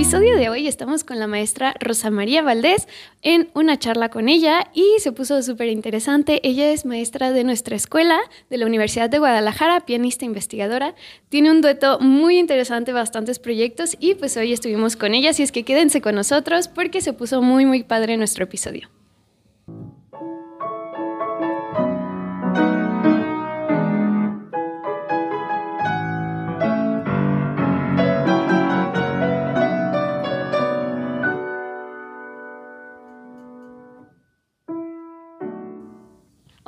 [0.00, 2.88] episodio de hoy estamos con la maestra Rosa María Valdés
[3.20, 6.40] en una charla con ella y se puso súper interesante.
[6.42, 10.94] Ella es maestra de nuestra escuela de la Universidad de Guadalajara, pianista investigadora.
[11.28, 15.52] Tiene un dueto muy interesante, bastantes proyectos y pues hoy estuvimos con ella, así es
[15.52, 18.88] que quédense con nosotros porque se puso muy muy padre nuestro episodio.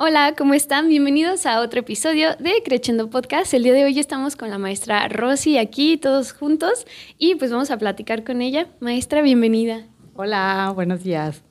[0.05, 0.89] Hola, ¿cómo están?
[0.89, 3.53] Bienvenidos a otro episodio de Creciendo Podcast.
[3.53, 6.85] El día de hoy estamos con la maestra Rosy aquí, todos juntos,
[7.17, 8.67] y pues vamos a platicar con ella.
[8.81, 9.87] Maestra, bienvenida.
[10.13, 11.45] Hola, buenos días.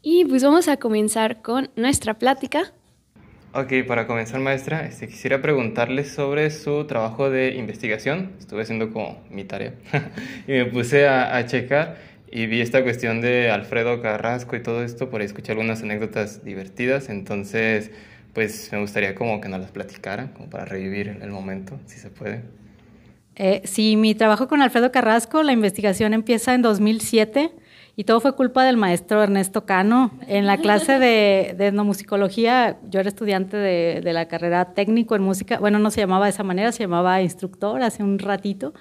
[0.00, 2.72] Y pues vamos a comenzar con nuestra plática.
[3.52, 8.32] Ok, para comenzar, maestra, este, quisiera preguntarle sobre su trabajo de investigación.
[8.38, 9.74] Estuve haciendo como mi tarea
[10.48, 11.98] y me puse a, a checar
[12.34, 16.44] y vi esta cuestión de Alfredo Carrasco y todo esto, por ahí escuché algunas anécdotas
[16.44, 17.92] divertidas, entonces
[18.32, 22.10] pues me gustaría como que nos las platicara, como para revivir el momento, si se
[22.10, 22.42] puede.
[23.36, 27.52] Eh, sí, mi trabajo con Alfredo Carrasco, la investigación empieza en 2007
[27.94, 30.10] y todo fue culpa del maestro Ernesto Cano.
[30.26, 35.22] En la clase de, de etnomusicología, yo era estudiante de, de la carrera técnico en
[35.22, 38.74] música, bueno, no se llamaba de esa manera, se llamaba instructor hace un ratito.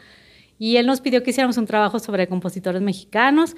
[0.60, 3.56] Y él nos pidió que hiciéramos un trabajo sobre compositores mexicanos.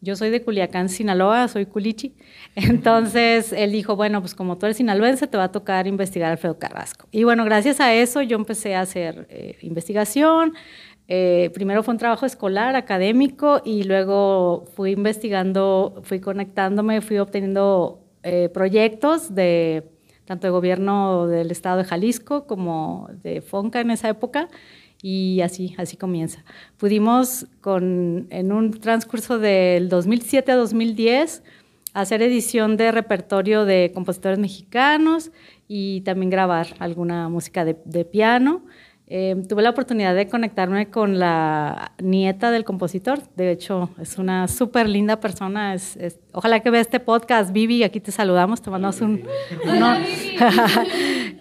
[0.00, 2.14] Yo soy de Culiacán, Sinaloa, soy culichi.
[2.54, 6.32] Entonces él dijo, bueno, pues como tú eres sinaloense, te va a tocar investigar a
[6.32, 7.08] Alfredo Carrasco.
[7.10, 10.54] Y bueno, gracias a eso yo empecé a hacer eh, investigación.
[11.08, 18.00] Eh, primero fue un trabajo escolar, académico, y luego fui investigando, fui conectándome, fui obteniendo
[18.22, 19.88] eh, proyectos de
[20.24, 24.48] tanto de gobierno del estado de Jalisco como de FONCA en esa época
[25.08, 26.42] y así, así comienza.
[26.78, 31.44] Pudimos con, en un transcurso del 2007 a 2010
[31.94, 35.30] hacer edición de repertorio de compositores mexicanos
[35.68, 38.65] y también grabar alguna música de, de piano.
[39.08, 43.20] Eh, tuve la oportunidad de conectarme con la nieta del compositor.
[43.36, 45.74] De hecho, es una súper linda persona.
[45.74, 47.52] Es, es, ojalá que vea este podcast.
[47.52, 48.62] Vivi, aquí te saludamos.
[48.62, 49.22] Te mandamos un...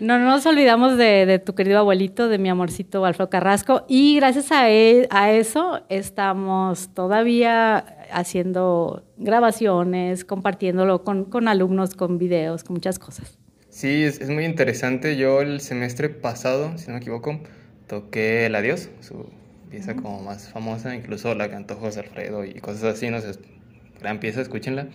[0.01, 3.85] No, no, nos olvidamos de, de, tu querido abuelito, de mi amorcito Alfredo Carrasco.
[3.87, 12.17] Y gracias a, él, a eso estamos todavía haciendo grabaciones, compartiéndolo con, con alumnos, con
[12.17, 13.37] videos, con muchas cosas.
[13.75, 15.17] Sí, es, es, muy interesante.
[15.17, 17.41] Yo el semestre pasado, si no me equivoco,
[17.87, 19.29] toqué El Adiós, su
[19.69, 23.31] pieza como más famosa, incluso la cantó José Alfredo y cosas así, no sé,
[23.99, 24.87] gran pieza, escúchenla.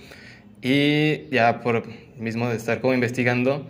[0.62, 1.82] Y ya por
[2.16, 3.66] mismo de estar como investigando,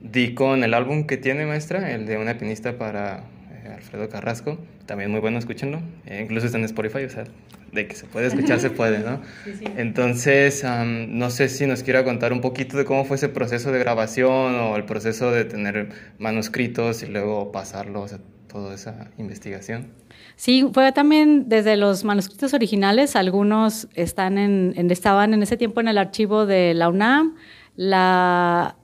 [0.00, 3.26] di con el álbum que tiene maestra, el de una pianista para
[3.62, 7.26] eh, Alfredo Carrasco, también muy bueno, escúchenlo, eh, incluso está en Spotify, o sea,
[7.72, 9.20] de que se puede escuchar, se puede, ¿no?
[9.44, 9.64] Sí, sí.
[9.76, 13.72] Entonces, um, no sé si nos quiera contar un poquito de cómo fue ese proceso
[13.72, 19.92] de grabación o el proceso de tener manuscritos y luego pasarlos, sea, toda esa investigación.
[20.36, 25.80] Sí, fue también desde los manuscritos originales, algunos están en, en, estaban en ese tiempo
[25.80, 27.36] en el archivo de la UNAM,
[27.76, 28.76] la,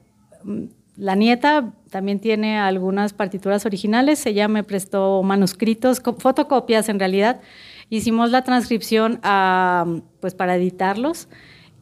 [0.97, 7.41] la nieta también tiene algunas partituras originales, ella me prestó manuscritos, fotocopias en realidad,
[7.91, 9.87] hicimos la transcripción a,
[10.21, 11.28] pues para editarlos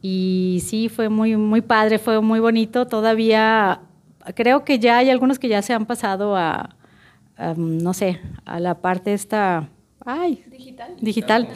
[0.03, 2.87] y sí, fue muy, muy padre, fue muy bonito.
[2.87, 3.83] Todavía
[4.35, 6.77] creo que ya hay algunos que ya se han pasado a,
[7.39, 9.69] um, no sé, a la parte esta...
[10.05, 10.97] Ay, digital.
[11.01, 11.49] Digital.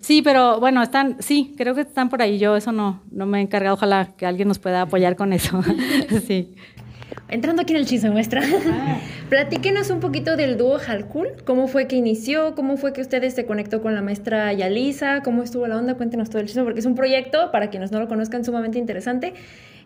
[0.00, 2.38] Sí, pero bueno, están, sí, creo que están por ahí.
[2.38, 3.74] Yo eso no, no me he encargado.
[3.74, 5.62] Ojalá que alguien nos pueda apoyar con eso.
[6.26, 6.54] sí.
[7.28, 8.42] Entrando aquí en el chisme, muestra.
[8.44, 8.98] Ah.
[9.28, 11.28] Platíquenos un poquito del dúo Halkul.
[11.44, 12.54] ¿Cómo fue que inició?
[12.54, 15.22] ¿Cómo fue que ustedes se conectó con la maestra Yalisa?
[15.24, 15.94] ¿Cómo estuvo la onda?
[15.94, 19.34] Cuéntenos todo el chisme, porque es un proyecto, para quienes no lo conozcan, sumamente interesante.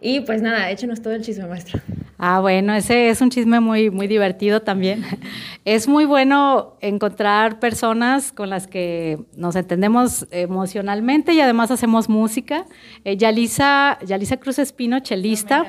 [0.00, 1.82] Y pues nada, échenos todo el chisme, maestra.
[2.22, 5.04] Ah, bueno, ese es un chisme muy, muy divertido también.
[5.66, 12.64] Es muy bueno encontrar personas con las que nos entendemos emocionalmente y además hacemos música.
[13.04, 15.66] Eh, Yalisa, Yalisa Cruz Espino, chelista,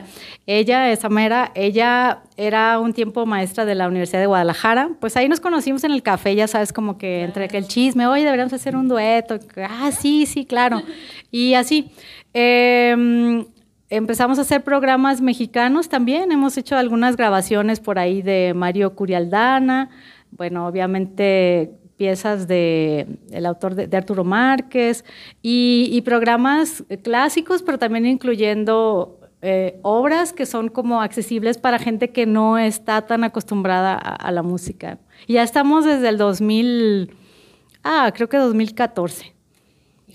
[0.47, 4.91] ella es amera, ella era un tiempo maestra de la Universidad de Guadalajara.
[5.01, 8.23] Pues ahí nos conocimos en el café, ya sabes, como que entre el chisme, oye,
[8.23, 9.39] deberíamos hacer un dueto.
[9.57, 10.81] Ah, sí, sí, claro.
[11.31, 11.91] Y así.
[12.33, 13.45] Eh,
[13.91, 16.31] empezamos a hacer programas mexicanos también.
[16.31, 19.89] Hemos hecho algunas grabaciones por ahí de Mario Curialdana,
[20.31, 25.05] bueno, obviamente piezas de el autor de, Arturo Márquez
[25.43, 32.25] y, programas clásicos, pero también incluyendo eh, obras que son como accesibles para gente que
[32.25, 34.97] no está tan acostumbrada a, la música.
[35.27, 37.11] Ya estamos desde el 2000
[37.83, 39.33] Ah, creo que 2014.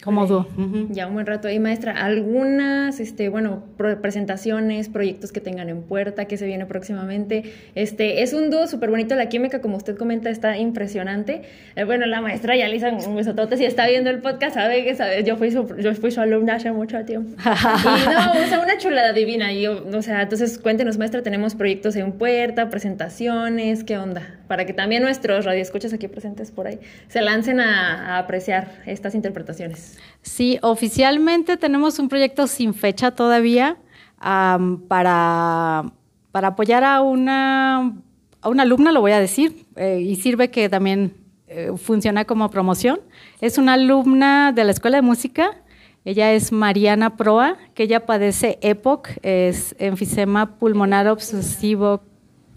[0.02, 0.46] Como dúo.
[0.90, 1.92] Ya un buen rato ahí, maestra.
[1.92, 3.64] ¿Algunas, este, bueno,
[4.00, 7.52] presentaciones, proyectos que tengan en puerta, que se viene próximamente?
[7.74, 9.14] Este, es un dúo súper bonito.
[9.14, 11.42] La química, como usted comenta, está impresionante.
[11.74, 15.24] Eh, bueno, la maestra Yalisa, un besotote, si está viendo el podcast, sabe que sabe,
[15.24, 17.36] yo fui su, yo fui su alumna hace mucho tiempo.
[17.44, 19.52] y no, o sea, una chulada divina.
[19.52, 24.22] Y, o sea, entonces cuéntenos, maestra, tenemos proyectos en puerta, presentaciones, ¿qué onda?
[24.48, 26.78] Para que también nuestros radioescuchas aquí presentes por ahí
[27.08, 29.85] se lancen a, a apreciar estas interpretaciones.
[30.22, 33.76] Sí, oficialmente tenemos un proyecto sin fecha todavía
[34.18, 35.84] para,
[36.32, 37.94] para apoyar a una,
[38.40, 41.14] a una alumna, lo voy a decir, eh, y sirve que también
[41.48, 43.00] eh, funciona como promoción.
[43.40, 45.62] Es una alumna de la Escuela de Música.
[46.04, 52.02] Ella es Mariana Proa, que ella padece EPOC, es enfisema pulmonar obstructivo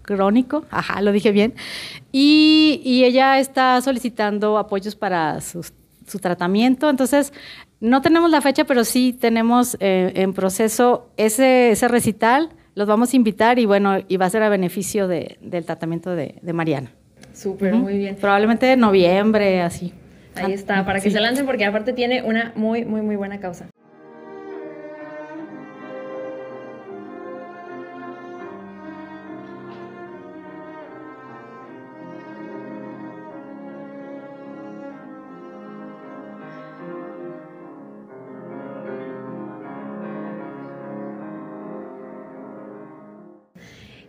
[0.02, 1.54] crónico, ajá, lo dije bien,
[2.10, 5.72] y, y ella está solicitando apoyos para sus
[6.10, 6.90] su tratamiento.
[6.90, 7.32] Entonces,
[7.80, 12.50] no tenemos la fecha, pero sí tenemos eh, en proceso ese, ese recital.
[12.74, 16.14] Los vamos a invitar y bueno, y va a ser a beneficio de, del tratamiento
[16.14, 16.92] de, de Mariana.
[17.32, 18.16] Súper, muy bien.
[18.16, 19.92] Probablemente en noviembre, así.
[20.34, 23.66] Ahí está, para que se lancen porque aparte tiene una muy, muy, muy buena causa.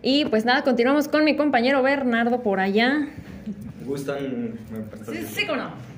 [0.03, 3.07] Y pues nada, continuamos con mi compañero Bernardo por allá.
[3.85, 4.57] ¿Gustan?
[5.11, 5.91] Sí, sí, no.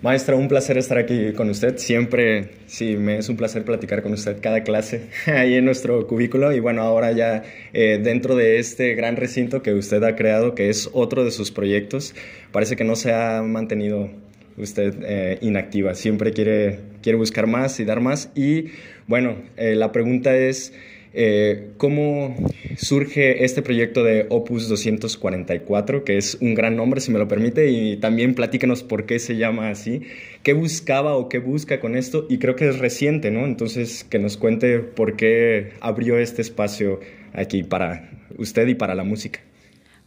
[0.00, 1.76] Maestra, un placer estar aquí con usted.
[1.76, 6.52] Siempre, sí, me es un placer platicar con usted cada clase ahí en nuestro cubículo.
[6.52, 10.70] Y bueno, ahora ya eh, dentro de este gran recinto que usted ha creado, que
[10.70, 12.14] es otro de sus proyectos,
[12.52, 14.10] parece que no se ha mantenido
[14.56, 15.94] usted eh, inactiva.
[15.94, 18.30] Siempre quiere, quiere buscar más y dar más.
[18.34, 18.70] Y
[19.06, 20.72] bueno, eh, la pregunta es...
[21.14, 22.34] Eh, ¿Cómo
[22.76, 27.70] surge este proyecto de Opus 244, que es un gran nombre, si me lo permite,
[27.70, 30.02] y también platícanos por qué se llama así?
[30.42, 32.26] ¿Qué buscaba o qué busca con esto?
[32.28, 33.44] Y creo que es reciente, ¿no?
[33.44, 37.00] Entonces, que nos cuente por qué abrió este espacio
[37.32, 39.40] aquí para usted y para la música.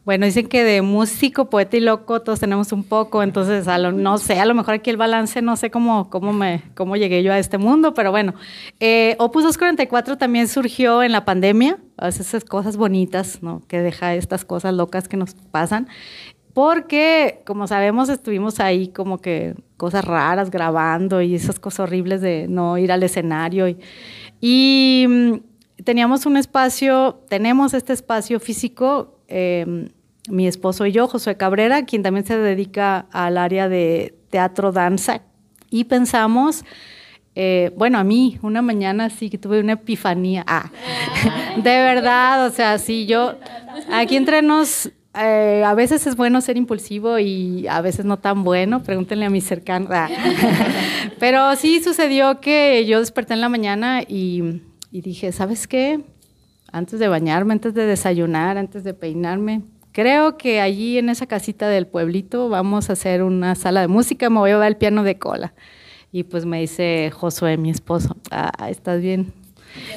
[0.05, 3.65] Bueno, dicen que de músico, poeta y loco todos tenemos un poco, entonces
[3.95, 6.61] no sé, a lo mejor aquí el balance, no sé cómo, cómo, me,
[6.99, 8.35] llegué yo a este mundo, pero bueno.
[8.79, 13.63] Eh, Opus 244 también surgió en la pandemia, esas cosas bonitas, ¿no?
[13.67, 15.87] Que deja estas cosas locas que nos pasan,
[16.53, 22.45] porque como sabemos estuvimos ahí como que cosas raras grabando y esas cosas horribles de
[22.47, 23.79] no ir al escenario y,
[24.39, 29.89] y mm, teníamos un espacio, tenemos este espacio físico eh,
[30.29, 35.21] mi esposo y yo, Josué Cabrera, quien también se dedica al área de teatro, danza,
[35.69, 36.63] y pensamos,
[37.35, 40.71] eh, bueno, a mí una mañana sí que tuve una epifanía, ah,
[41.57, 43.35] de verdad, o sea, sí, yo,
[43.91, 48.43] aquí entre nos, eh, a veces es bueno ser impulsivo y a veces no tan
[48.43, 50.09] bueno, pregúntenle a mis cercanos, ah.
[51.19, 54.61] pero sí sucedió que yo desperté en la mañana y,
[54.91, 56.01] y dije, ¿sabes qué?
[56.71, 59.61] Antes de bañarme, antes de desayunar, antes de peinarme,
[59.95, 64.29] Creo que allí en esa casita del pueblito vamos a hacer una sala de música,
[64.29, 65.53] me voy a ver el piano de cola.
[66.11, 69.31] Y pues me dice Josué, mi esposo, ah, estás bien.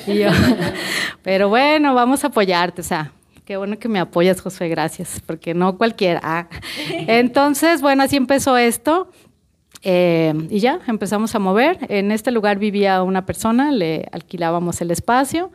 [0.06, 0.28] Y yo,
[1.24, 3.10] pero bueno, vamos a apoyarte, o sea,
[3.44, 6.20] qué bueno que me apoyas, Josué, gracias, porque no cualquiera.
[6.22, 6.48] Ah.
[7.08, 9.10] Entonces, bueno, así empezó esto.
[9.82, 11.76] Eh, y ya empezamos a mover.
[11.88, 15.50] En este lugar vivía una persona, le alquilábamos el espacio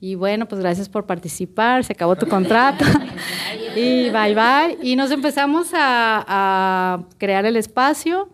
[0.00, 2.84] y bueno, pues gracias por participar, se acabó tu contrato.
[3.76, 4.78] y bye bye.
[4.82, 8.28] Y nos empezamos a, crear el espacio,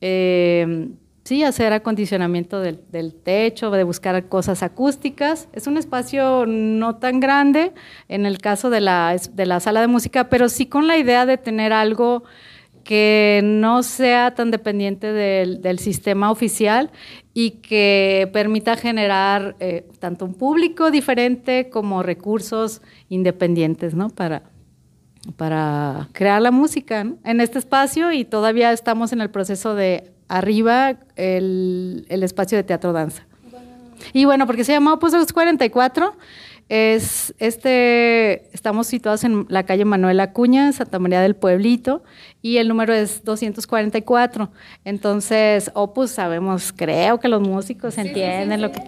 [0.00, 0.88] eh,
[1.24, 5.48] sí, hacer acondicionamiento del, del, techo, de buscar cosas acústicas.
[5.52, 7.72] Es un espacio no tan grande
[8.08, 11.26] en el caso de la, de la sala de música, pero sí con la idea
[11.26, 12.22] de tener algo
[12.88, 16.90] que no sea tan dependiente del, sistema oficial
[17.34, 22.80] y que permita generar eh, tanto un público diferente como recursos
[23.10, 24.08] independientes ¿no?
[24.08, 24.44] para,
[25.36, 30.96] para crear la música en este espacio y todavía estamos en el proceso de arriba
[31.16, 33.26] el, el espacio de teatro danza.
[34.14, 36.16] Y bueno, porque se llama Opus 44,
[36.68, 42.02] es este, estamos situados en la calle Manuel Acuña, Santa María del Pueblito,
[42.42, 44.50] y el número es 244.
[44.84, 48.82] Entonces, opus, sabemos, creo que los músicos entienden lo que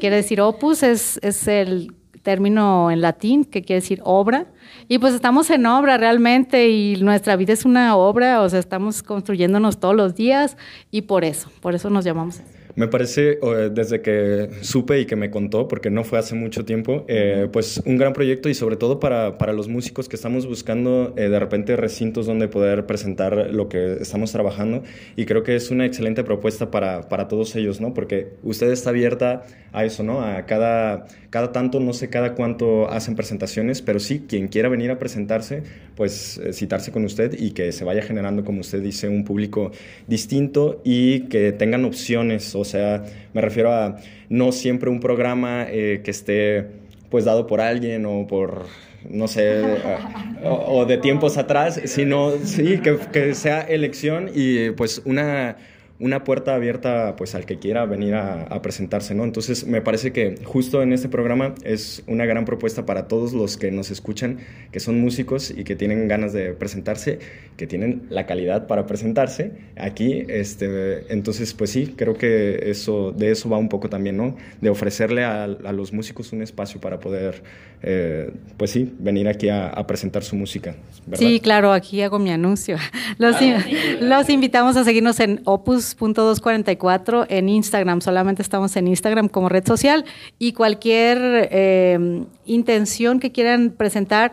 [0.00, 4.46] quiere, decir opus, es, es el término en latín que quiere decir obra.
[4.88, 9.02] Y pues estamos en obra realmente y nuestra vida es una obra, o sea, estamos
[9.02, 10.56] construyéndonos todos los días
[10.90, 12.61] y por eso, por eso nos llamamos así.
[12.74, 13.38] Me parece,
[13.72, 17.82] desde que supe y que me contó, porque no fue hace mucho tiempo, eh, pues
[17.84, 21.38] un gran proyecto y sobre todo para, para los músicos que estamos buscando eh, de
[21.38, 24.82] repente recintos donde poder presentar lo que estamos trabajando
[25.16, 27.92] y creo que es una excelente propuesta para, para todos ellos, ¿no?
[27.92, 30.22] Porque usted está abierta a eso, ¿no?
[30.22, 34.90] A cada, cada tanto, no sé cada cuánto hacen presentaciones, pero sí, quien quiera venir
[34.90, 35.62] a presentarse,
[35.94, 39.72] pues eh, citarse con usted y que se vaya generando, como usted dice, un público
[40.06, 43.96] distinto y que tengan opciones o sea, me refiero a
[44.28, 46.66] no siempre un programa eh, que esté
[47.10, 48.66] pues dado por alguien o por
[49.08, 49.62] no sé,
[50.44, 55.56] o, de tiempos atrás, sino sí, que, que sea elección y pues una
[56.02, 59.22] una puerta abierta pues al que quiera venir a, presentarse, ¿no?
[59.22, 63.56] Entonces me parece que justo en este programa es una gran propuesta para todos los
[63.56, 64.38] que nos escuchan,
[64.72, 67.20] que son músicos y que tienen ganas de presentarse,
[67.56, 73.30] que tienen la calidad para presentarse aquí, este, entonces pues sí, creo que eso, de
[73.30, 74.36] eso va un poco también, ¿no?
[74.60, 77.42] De ofrecerle a, los músicos un espacio para poder,
[77.82, 80.74] eh, pues sí, venir aquí a, presentar su música.
[81.14, 82.76] Sí, claro, aquí hago mi anuncio.
[83.18, 83.64] Los, ah.
[84.00, 89.48] los invitamos a seguirnos en Opus punto 244 en Instagram, solamente estamos en Instagram como
[89.48, 90.04] red social
[90.38, 94.32] y cualquier eh, intención que quieran presentar,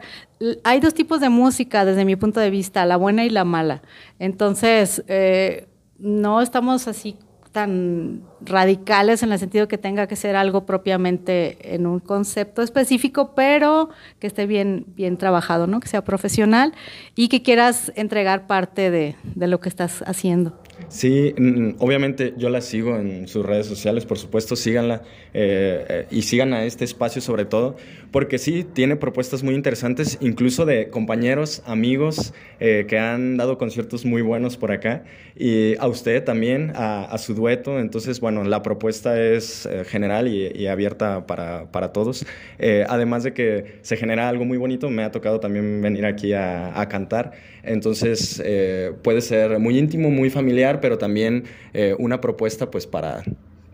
[0.63, 3.82] hay dos tipos de música desde mi punto de vista, la buena y la mala.
[4.20, 7.18] Entonces, eh, no estamos así
[7.51, 13.34] tan radicales en el sentido que tenga que ser algo propiamente en un concepto específico,
[13.36, 13.89] pero
[14.20, 15.80] que esté bien, bien trabajado, ¿no?
[15.80, 16.74] que sea profesional
[17.16, 20.59] y que quieras entregar parte de, de lo que estás haciendo.
[20.88, 21.36] Sí,
[21.77, 26.53] obviamente yo la sigo en sus redes sociales, por supuesto, síganla eh, eh, y sigan
[26.53, 27.75] a este espacio sobre todo,
[28.12, 34.05] porque sí, tiene propuestas muy interesantes, incluso de compañeros, amigos eh, que han dado conciertos
[34.05, 35.03] muy buenos por acá,
[35.36, 41.25] y a usted también, a, su dueto, entonces, bueno, la propuesta es general y, abierta
[41.25, 42.25] para, para todos,
[42.88, 46.86] además de que se genera algo muy bonito, me ha tocado también venir aquí a
[46.89, 47.31] cantar,
[47.63, 48.43] entonces
[49.01, 53.24] puede ser muy íntimo, muy familiar, pero también eh, una propuesta pues para,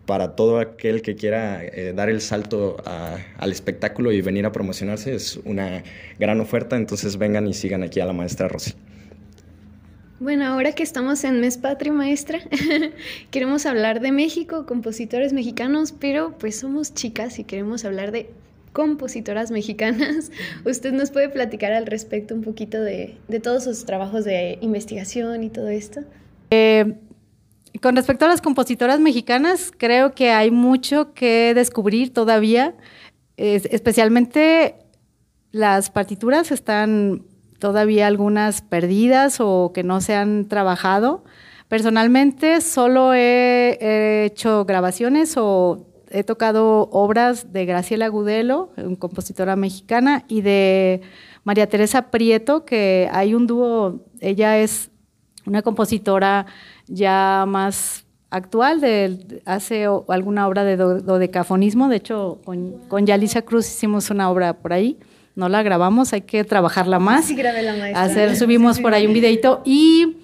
[0.06, 5.14] para todo aquel que quiera eh, dar el salto al espectáculo y venir a promocionarse.
[5.14, 5.84] Es una
[6.20, 8.74] gran oferta, entonces vengan y sigan aquí a la maestra Rosy.
[10.20, 12.40] Bueno, ahora que estamos en Mes Patria Maestra,
[13.32, 18.30] queremos hablar de México, compositores mexicanos, pero pues somos chicas y queremos hablar de
[18.72, 20.32] compositoras mexicanas.
[20.66, 25.44] ¿Usted nos puede platicar al respecto un poquito de, de todos sus trabajos de investigación
[25.44, 26.02] y todo esto?
[26.50, 26.96] Eh,
[27.82, 32.76] con respecto a las compositoras mexicanas, creo que hay mucho que descubrir todavía,
[33.38, 34.76] especialmente
[35.52, 37.24] las partituras están
[37.60, 41.24] todavía algunas perdidas o que no se han trabajado.
[41.68, 50.42] Personalmente solo he, hecho grabaciones o he tocado obras de Graciela Gudelo, compositora mexicana, y
[50.42, 51.02] de
[51.44, 54.92] María Teresa Prieto, que hay un dúo, ella es
[55.46, 56.46] una compositora
[56.88, 63.68] ya más actual, de, hace alguna obra de dodecafonismo, de hecho con, con Yalisa Cruz
[63.68, 64.98] hicimos una obra por ahí,
[65.36, 67.26] no la grabamos, hay que trabajarla más.
[67.26, 68.04] Sí, grabé la maestra.
[68.04, 70.18] Hacer, subimos por ahí un videito y,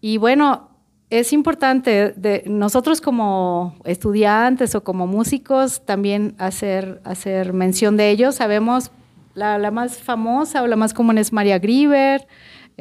[0.00, 0.68] y bueno,
[1.10, 8.36] es importante de nosotros como estudiantes o como músicos también hacer, hacer mención de ellos.
[8.36, 8.90] Sabemos
[9.34, 12.28] la, la más famosa o la más común es María Grieber,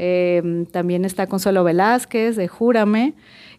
[0.02, 3.16] Em, también está Consuelo Velázquez de Júrame,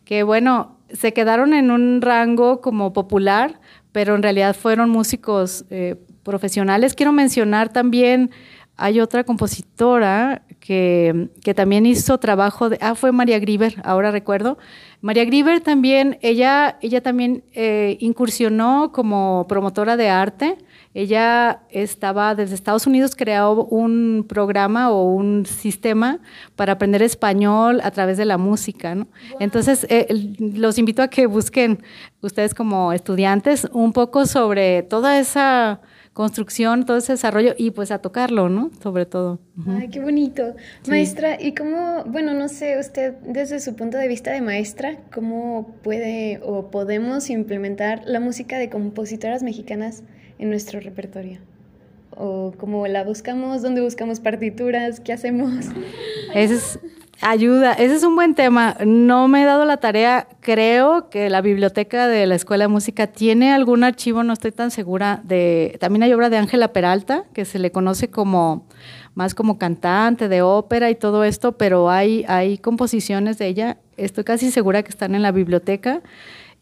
[0.07, 3.61] que bueno, se quedaron en un rango como popular,
[3.93, 6.95] pero en realidad fueron músicos eh, profesionales.
[6.95, 8.31] Quiero mencionar también,
[8.79, 14.57] hay otra compositora que, que, también hizo trabajo de, ah, fue María Grieber, ahora recuerdo.
[15.03, 20.57] María Grieber también, ella, ella también eh, incursionó como promotora de arte
[20.93, 26.19] ella estaba desde Estados Unidos, creó un programa o un sistema
[26.57, 28.95] para aprender español a través de la música.
[28.97, 29.07] ¿no?
[29.39, 31.83] Entonces, eh, los invito a que busquen
[32.23, 35.81] ustedes como estudiantes un poco sobre toda esa
[36.13, 38.71] construcción, todo ese desarrollo y pues a tocarlo, ¿no?
[38.83, 39.39] Sobre todo.
[39.69, 40.55] Ay, qué bonito.
[40.89, 45.77] Maestra, ¿y cómo, bueno, no sé, usted desde su punto de vista de maestra, cómo
[45.83, 50.03] puede o podemos implementar la música de compositoras mexicanas
[50.41, 51.39] en nuestro repertorio?
[52.11, 53.63] ¿O cómo la buscamos?
[53.63, 54.99] ¿Dónde buscamos partituras?
[54.99, 55.67] ¿Qué hacemos?
[56.35, 56.81] Es,
[57.23, 58.79] Ayuda, ese es un buen tema.
[58.87, 60.27] No me he dado la tarea.
[60.41, 64.71] Creo que la biblioteca de la Escuela de Música tiene algún archivo, no estoy tan
[64.71, 65.21] segura.
[65.25, 68.67] De, también hay obra de Ángela Peralta, que se le conoce como
[69.15, 73.77] más como cantante de ópera y todo esto, pero hay, hay composiciones de ella.
[73.99, 76.01] Estoy casi segura que están en la biblioteca.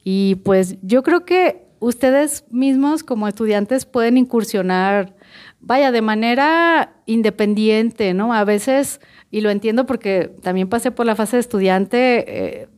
[0.02, 5.14] Y pues yo creo que ustedes mismos como estudiantes pueden incursionar,
[5.61, 8.32] vaya, de manera independiente, ¿no?
[8.32, 12.68] A veces y lo entiendo porque también pasé por la fase de estudiante, eh,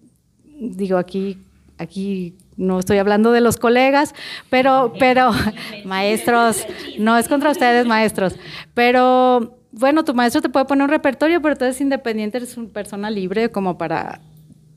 [0.61, 1.39] digo, aquí,
[1.79, 4.15] aquí no estoy hablando de los colegas,
[4.49, 5.31] pero, pero,
[5.85, 6.67] maestros,
[6.99, 8.35] no es contra ustedes, maestros,
[8.75, 12.69] pero bueno, tu maestro te puede poner un repertorio, pero tú eres independiente, eres una
[12.69, 14.21] persona libre como para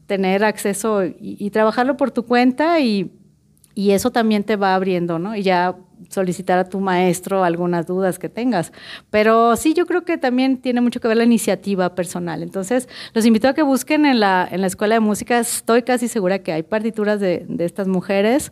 [0.06, 3.12] tener acceso y, y trabajarlo por tu cuenta y,
[3.76, 5.36] y, eso también te va abriendo, ¿no?
[5.36, 5.76] Y ya
[6.10, 8.72] solicitar a tu maestro algunas dudas que tengas.
[9.10, 12.44] Pero sí, yo creo que también tiene mucho que ver la iniciativa personal.
[12.44, 15.40] Entonces, los invito a que busquen en la, en la escuela de música.
[15.40, 18.52] Estoy casi segura que hay partituras de, de estas mujeres.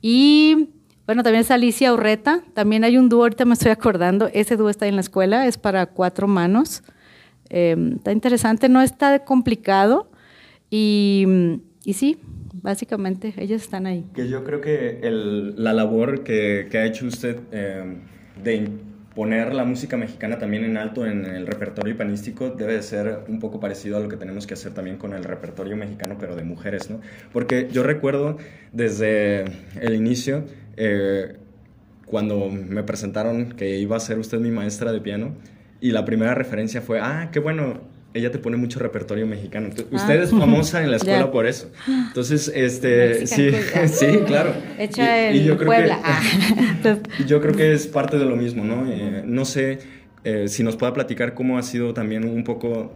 [0.00, 0.68] Y
[1.06, 2.42] bueno, también es Alicia Urreta.
[2.54, 4.28] También hay un dúo, ahorita me estoy acordando.
[4.32, 6.82] Ese dúo está en la escuela, es para cuatro manos.
[7.48, 10.08] Eh, está interesante, no está complicado.
[10.70, 11.26] Y,
[11.84, 12.18] y sí,
[12.62, 14.04] básicamente, ellos están ahí.
[14.14, 15.00] Que yo creo que
[15.56, 17.96] la labor que, ha hecho usted eh,
[18.42, 18.68] de
[19.14, 23.40] poner la música mexicana también en alto en el repertorio hipanístico debe de ser un
[23.40, 26.44] poco parecido a lo que tenemos que hacer también con el repertorio mexicano, pero de
[26.44, 27.00] mujeres, ¿no?
[27.32, 28.38] Porque yo recuerdo
[28.72, 29.44] desde
[29.80, 30.44] el inicio,
[30.76, 31.36] eh,
[32.06, 35.34] cuando me presentaron que iba a ser usted mi maestra de piano,
[35.80, 37.80] y la primera referencia fue, ah, qué bueno,
[38.12, 39.66] ella te pone mucho repertorio mexicano.
[39.66, 39.96] Entonces, ah.
[39.96, 41.30] Usted es famosa en la escuela yeah.
[41.30, 41.70] por eso.
[41.86, 43.50] Entonces, este, sí,
[43.88, 44.52] sí, claro.
[44.78, 46.00] Hecha y, y yo creo Puebla.
[46.82, 48.90] Que, yo creo que es parte de lo mismo, ¿no?
[48.90, 49.78] Eh, no sé
[50.24, 52.92] eh, si nos pueda platicar cómo ha sido también un poco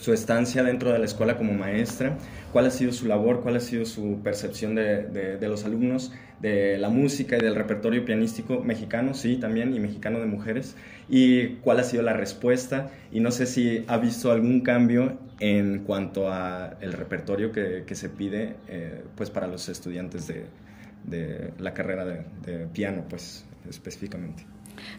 [0.00, 2.16] su estancia dentro de la escuela como maestra,
[2.52, 6.88] cuál ha sido su labor, cuál ha sido su percepción de, los alumnos, de la
[6.88, 10.74] música y del repertorio pianístico mexicano, sí, también, y mexicano de mujeres,
[11.08, 15.80] y cuál ha sido la respuesta, y no sé si ha visto algún cambio en
[15.80, 20.46] cuanto a el repertorio que, que se pide eh, pues para los estudiantes de,
[21.04, 24.46] de la carrera de piano, pues específicamente.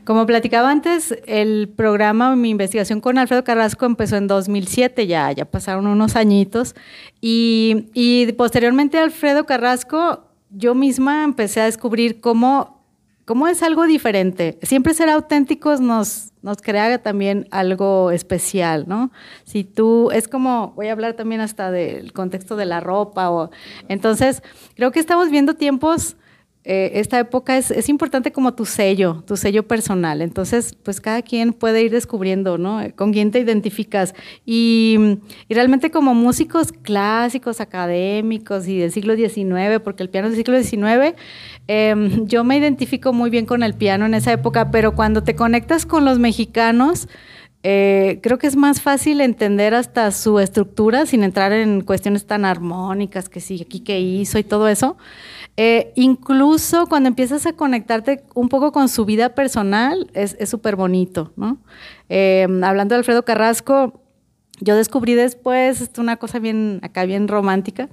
[0.03, 5.45] Como platicaba antes, el programa, mi investigación con Alfredo Carrasco empezó en 2007, ya, ya
[5.45, 6.75] pasaron unos añitos,
[7.19, 12.83] y, y posteriormente Alfredo Carrasco, yo misma empecé a descubrir cómo,
[13.25, 14.59] cómo es algo diferente.
[14.63, 19.11] Siempre ser auténticos nos, nos crea también algo especial, ¿no?
[19.43, 23.51] Si tú, es como, voy a hablar también hasta del contexto de la ropa, o,
[23.87, 24.43] entonces
[24.75, 26.17] creo que estamos viendo tiempos
[26.63, 30.21] eh, esta época es, es, importante como tu sello, tu sello personal.
[30.21, 32.79] Entonces, pues cada quien puede ir descubriendo, ¿no?
[32.95, 34.13] Con quién te identificas.
[34.45, 40.35] Y, y realmente como músicos clásicos, académicos y del siglo XIX, porque el piano es
[40.35, 41.15] del siglo XIX,
[41.67, 41.95] eh,
[42.25, 45.87] yo me identifico muy bien con el piano en esa época, pero cuando te conectas
[45.87, 47.07] con los mexicanos,
[47.63, 52.43] eh, creo que es más fácil entender hasta su estructura sin entrar en cuestiones tan
[52.43, 54.97] armónicas, que sí, aquí qué hizo y todo eso.
[55.57, 61.33] Eh, incluso cuando empiezas a conectarte un poco con su vida personal, es súper bonito,
[61.35, 61.57] ¿no?
[62.09, 64.01] Eh, hablando de Alfredo Carrasco,
[64.59, 67.89] yo descubrí después, esto es una cosa bien, acá bien romántica,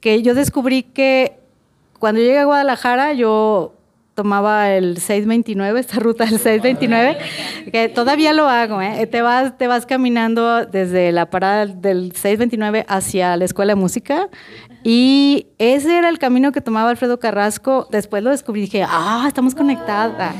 [0.00, 1.38] que yo descubrí que
[1.98, 3.74] cuando llegué a Guadalajara, yo
[4.14, 7.18] tomaba el 629, esta ruta del 629,
[7.70, 9.06] que todavía lo hago, ¿eh?
[9.06, 14.28] te, vas, te vas caminando desde la parada del 629 hacia la escuela de música
[14.84, 19.24] y ese era el camino que tomaba Alfredo Carrasco, después lo descubrí y dije, ah,
[19.28, 20.34] estamos conectadas.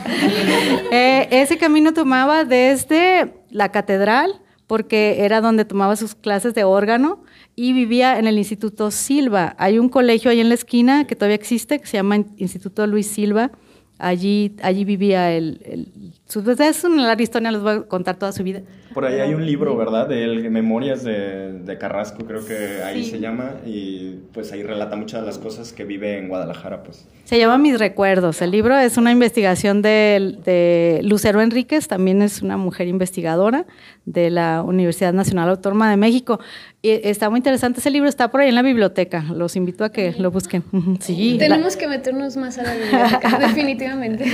[0.91, 4.42] eh, ese camino tomaba desde la catedral,
[4.73, 7.23] porque era donde tomaba sus clases de órgano,
[7.55, 9.55] y vivía en el Instituto Silva.
[9.59, 13.07] Hay un colegio ahí en la esquina que todavía existe, que se llama Instituto Luis
[13.07, 13.51] Silva,
[13.99, 18.43] Allí, allí vivía el, el es una larga historia, les voy a contar toda su
[18.43, 18.63] vida.
[18.93, 20.07] Por ahí hay un libro, ¿verdad?
[20.07, 23.13] De él, Memorias de, de, Carrasco, creo que ahí sí.
[23.13, 27.07] se llama, y pues ahí relata muchas de las cosas que vive en Guadalajara, pues.
[27.25, 28.43] Se llama Mis Recuerdos.
[28.43, 33.65] El libro es una investigación de, de Lucero Enríquez, también es una mujer investigadora
[34.05, 36.41] de la Universidad Nacional Autónoma de México.
[36.83, 39.25] Y está muy interesante ese libro, está por ahí en la biblioteca.
[39.35, 40.65] Los invito a que lo busquen.
[41.01, 41.37] Sí.
[41.39, 41.81] Tenemos la...
[41.81, 44.25] que meternos más a la biblioteca, definitivamente.
[44.25, 44.31] Sí.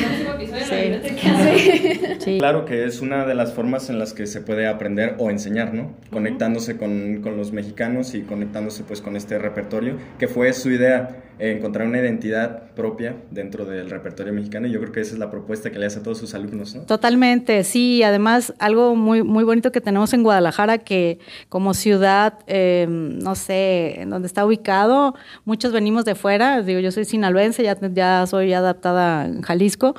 [0.69, 1.88] sí.
[2.39, 5.75] Claro que es una de las formas en las que se puede aprender o enseñar,
[5.75, 5.93] ¿no?
[6.11, 11.25] Conectándose con, con los mexicanos y conectándose pues con este repertorio, que fue su idea
[11.39, 15.31] encontrar una identidad propia dentro del repertorio mexicano y yo creo que esa es la
[15.31, 16.75] propuesta que le hace a todos sus alumnos.
[16.75, 16.83] ¿no?
[16.83, 23.19] Totalmente, sí, además algo muy, muy bonito que tenemos en Guadalajara que como ciudad, em,
[23.19, 27.77] no sé, en donde está ubicado, muchos venimos de fuera, digo, yo soy sinaloense, ya,
[27.93, 29.95] ya soy adaptada en Jalisco,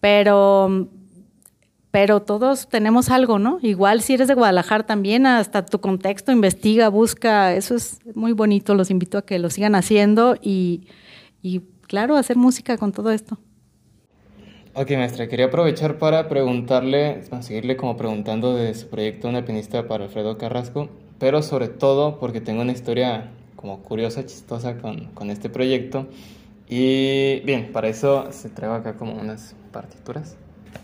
[0.00, 0.88] pero
[1.90, 3.58] pero todos tenemos algo, ¿no?
[3.62, 8.74] Igual si eres de Guadalajara también, hasta tu contexto, investiga, busca, eso es muy bonito,
[8.74, 10.86] los invito a que lo sigan haciendo y,
[11.42, 13.38] y claro, hacer música con todo esto.
[14.74, 19.88] Ok, maestra, quería aprovechar para preguntarle, para seguirle como preguntando de su proyecto Una pianista
[19.88, 25.30] para Alfredo Carrasco, pero sobre todo porque tengo una historia como curiosa, chistosa con, con
[25.30, 26.06] este proyecto.
[26.68, 30.36] Y bien, para eso se traigo acá como unas partituras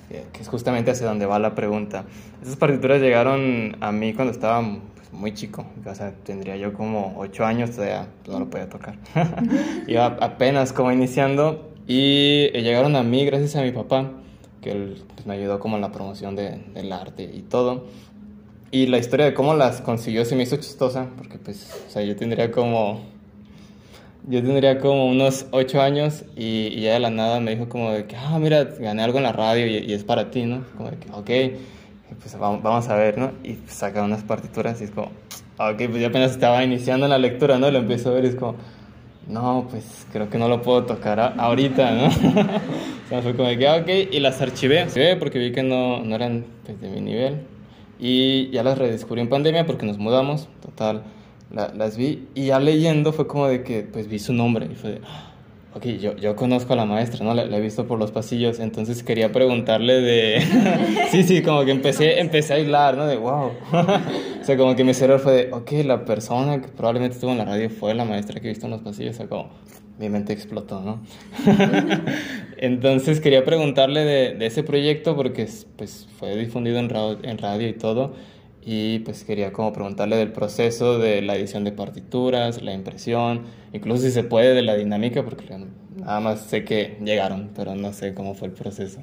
[0.08, 2.04] que es justamente hacia donde va la pregunta.
[2.42, 4.62] Esas partituras llegaron a mí cuando estaba
[4.94, 8.96] pues, muy chico, o sea, tendría yo como 8 años, todavía no lo podía tocar.
[9.86, 14.10] Iba apenas como iniciando y llegaron a mí gracias a mi papá,
[14.60, 17.86] que él pues, me ayudó como en la promoción de, del arte y todo.
[18.70, 22.02] Y la historia de cómo las consiguió se me hizo chistosa, porque pues, o sea,
[22.02, 23.13] yo tendría como
[24.26, 28.06] yo tendría como unos ocho años y, ya de la nada me dijo como de
[28.06, 30.64] que, ah, mira, gané algo en la radio y, es para ti, ¿no?
[30.76, 31.58] Como de que, ok,
[32.20, 33.32] pues vamos, a ver, ¿no?
[33.42, 35.08] Y saca unas partituras y es como,
[35.58, 37.70] ok, pues yo apenas estaba iniciando la lectura, ¿no?
[37.70, 38.56] Lo empiezo a ver y es como,
[39.28, 42.06] no, pues creo que no lo puedo tocar ahorita, ¿no?
[42.06, 46.02] o sea, fue como de que, ah, ok, y las archivé, porque vi que no,
[46.02, 47.42] no eran pues, de mi nivel.
[47.98, 51.04] Y ya las redescubrí en pandemia porque nos mudamos, total
[51.54, 54.90] las vi y ya leyendo fue como de que pues vi su nombre y fue
[54.92, 55.34] de, ah,
[55.74, 57.34] ok, yo, yo conozco a la maestra, ¿no?
[57.34, 60.42] La, he visto por los pasillos, entonces quería preguntarle de...
[61.10, 63.06] sí, sí, como que empecé, empecé a hilar, ¿no?
[63.06, 63.50] De wow.
[63.72, 67.38] o sea, como que mi cerebro fue de, ok, la persona que probablemente estuvo en
[67.38, 69.50] la radio fue la maestra que he visto en los pasillos, o sea, como
[69.98, 71.00] mi mente explotó, ¿no?
[72.58, 77.68] entonces quería preguntarle de, de, ese proyecto porque pues fue difundido en radio, en radio
[77.68, 78.12] y todo
[78.66, 84.02] y pues quería como preguntarle del proceso de la edición de partituras, la impresión, incluso
[84.02, 88.14] si se puede de la dinámica, porque nada más sé que llegaron, pero no sé
[88.14, 89.00] cómo fue el proceso.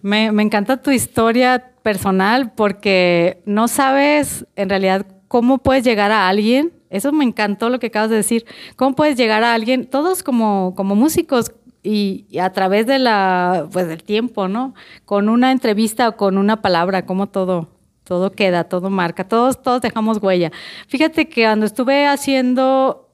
[0.00, 6.28] Me, me encanta tu historia personal porque no sabes en realidad cómo puedes llegar a
[6.28, 6.72] alguien.
[6.88, 8.46] Eso me encantó lo que acabas de decir.
[8.76, 9.86] ¿Cómo puedes llegar a alguien?
[9.86, 14.74] Todos como, como músicos y, y, a través de la, pues, del tiempo, ¿no?
[15.04, 17.68] Con una entrevista o con una palabra, como todo,
[18.08, 20.50] todo queda, todo marca, todos, todos dejamos huella.
[20.86, 23.10] Fíjate que cuando estuve haciendo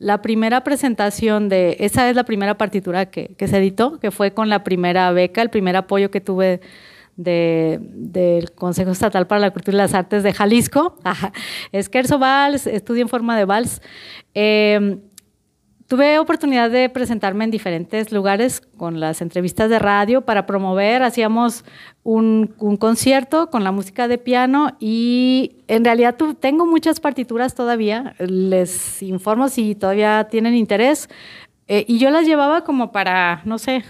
[0.00, 4.48] la primera presentación de, esa es la primera partitura que, se editó, que fue con
[4.48, 6.60] la primera beca, el primer apoyo que tuve
[7.14, 10.96] del Consejo Estatal para la Cultura y las Artes de Jalisco.
[11.72, 13.80] Es Kerso Vals, estudio en forma de vals.
[14.34, 14.98] Eh,
[15.88, 21.02] Tuve oportunidad de presentarme en diferentes lugares con las entrevistas de radio para promover.
[21.02, 21.64] Hacíamos
[22.02, 28.14] un, concierto con la música de piano y en realidad tengo muchas partituras todavía.
[28.18, 31.08] Les informo si todavía tienen interés.
[31.68, 33.82] Eh, y yo las llevaba como para, no sé,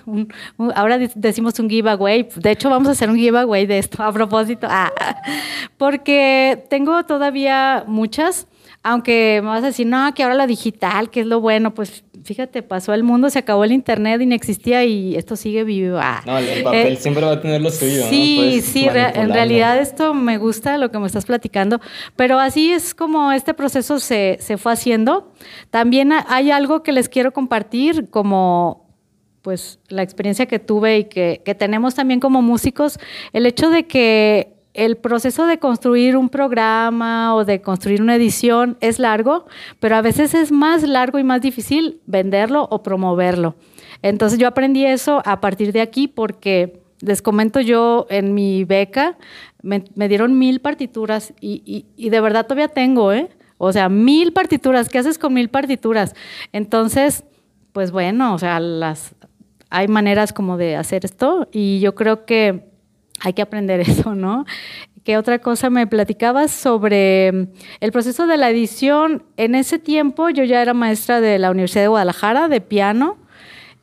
[0.76, 2.28] ahora decimos un giveaway.
[2.36, 4.68] De hecho, vamos a hacer un giveaway de esto a propósito.
[4.70, 4.92] Ah,
[5.76, 8.46] porque tengo todavía muchas
[8.82, 12.04] aunque me vas a decir, no, que ahora la digital, que es lo bueno, pues
[12.24, 15.98] fíjate, pasó el mundo, se acabó el internet y no existía y esto sigue vivo.
[16.00, 16.22] Ah.
[16.26, 18.04] No, el papel eh, siempre va a tener lo suyo.
[18.08, 21.80] Sí, sí, en realidad esto me gusta lo que me estás platicando,
[22.16, 25.32] pero así es como este proceso se, se fue haciendo.
[25.70, 28.86] También hay algo que les quiero compartir como
[29.42, 32.98] pues la experiencia que tuve y que, que tenemos también como músicos,
[33.32, 38.76] el hecho de que el proceso de construir un programa o de construir una edición
[38.80, 39.46] es largo,
[39.80, 43.56] pero a veces es más largo y más difícil venderlo o promoverlo.
[44.02, 49.18] Entonces yo aprendí eso a partir de aquí porque les comento yo en mi beca,
[49.62, 53.28] me, dieron mil partituras y, de verdad todavía tengo, ¿eh?
[53.56, 56.14] O sea, mil partituras, ¿qué haces con mil partituras?
[56.52, 57.24] Entonces,
[57.72, 59.16] pues bueno, o sea, las,
[59.70, 62.67] hay maneras como de hacer esto y yo creo que
[63.20, 64.44] hay que aprender eso, ¿no?
[65.04, 67.48] ¿Qué otra cosa me platicabas sobre mm,
[67.80, 69.22] el proceso de la edición?
[69.36, 73.16] En ese tiempo yo ya era maestra de la Universidad de Guadalajara de piano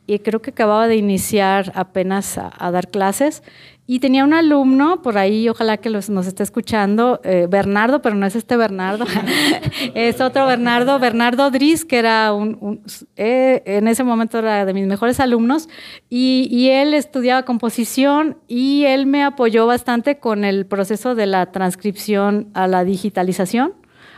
[0.06, 3.42] y creo que acababa de iniciar apenas a, dar clases.
[3.88, 8.26] Y tenía un alumno por ahí, ojalá que nos esté escuchando, eh, Bernardo, pero no
[8.26, 9.04] es este Bernardo,
[9.94, 12.82] es otro Bernardo, Bernardo Dris, que era un,
[13.14, 15.68] eh, en ese momento era de mis mejores alumnos,
[16.10, 22.48] y, él estudiaba composición y él me apoyó bastante con el proceso de la transcripción
[22.54, 23.74] a la digitalización.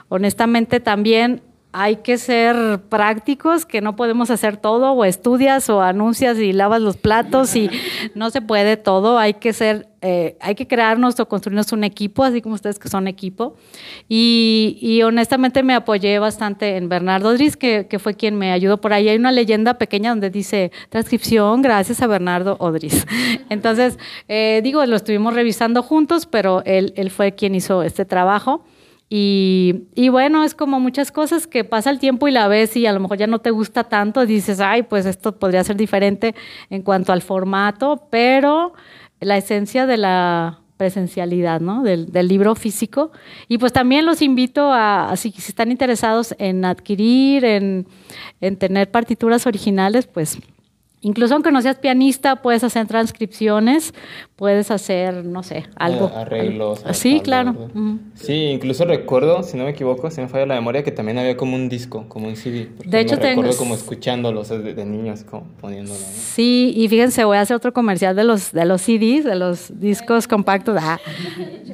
[0.09, 6.39] Honestamente también hay que ser prácticos, que no podemos hacer todo, o estudias o anuncias
[6.39, 7.69] y lavas los platos y
[8.15, 12.25] no se puede todo, hay que ser, eh, hay que crearnos o construirnos un equipo,
[12.25, 13.57] así como ustedes que son equipo.
[14.09, 19.09] Y, honestamente me apoyé bastante en Bernardo Dris, que, fue quien me ayudó por ahí.
[19.09, 23.07] Hay una leyenda pequeña donde dice transcripción gracias a Bernardo Odris.
[23.51, 28.65] Entonces, eh, digo, lo estuvimos revisando juntos, pero él, él fue quien hizo este trabajo.
[29.11, 32.93] Y, bueno, es como muchas cosas que pasa el tiempo y la ves y a
[32.93, 36.35] lo mejor ya no te gusta tanto, dices, ay, pues esto podría ser diferente
[36.69, 38.75] en cuanto al formato, pero
[39.21, 41.83] la esencia de la presencialidad, ¿no?
[41.83, 43.11] Del, libro físico.
[43.49, 47.87] Y pues también los invito a, si, si están interesados en adquirir, en,
[48.41, 50.39] en tener partituras originales, pues
[51.01, 53.95] Incluso aunque no seas pianista, puedes hacer transcripciones,
[54.35, 56.11] puedes hacer, no sé, algo.
[56.15, 56.85] Arreglos.
[56.93, 57.71] Sí, claro.
[58.15, 61.37] Sí, incluso recuerdo, si no me equivoco, si me falla la memoria, que también había
[61.37, 62.69] como un disco, como un CD.
[62.85, 65.99] De hecho, me recuerdo como escuchándolos de, de niños, como poniéndolo.
[65.99, 69.79] Sí, y fíjense, voy a hacer otro comercial de los, de los CDs, de los
[69.79, 70.77] discos compactos.
[70.81, 70.99] Ah,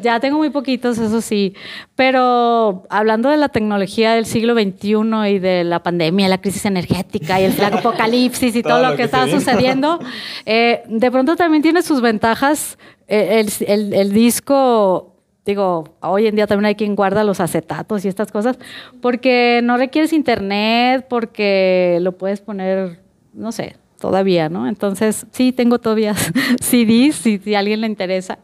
[0.02, 1.54] ya tengo muy poquitos, eso sí.
[1.96, 7.40] Pero hablando de la tecnología del siglo XXI y de la pandemia, la crisis energética
[7.40, 9.98] y el apocalipsis y todo, lo que está sucediendo.
[10.46, 12.76] Eh, de pronto también tiene sus ventajas.
[13.08, 15.14] Eh, el, disco,
[15.46, 18.58] digo, hoy en día también hay quien guarda los acetatos y estas cosas,
[19.00, 23.00] porque no requieres internet, porque lo puedes poner,
[23.32, 24.68] no sé, todavía, ¿no?
[24.68, 26.14] Entonces, sí, tengo todavía
[26.60, 28.38] CDs, si, si a alguien le interesa.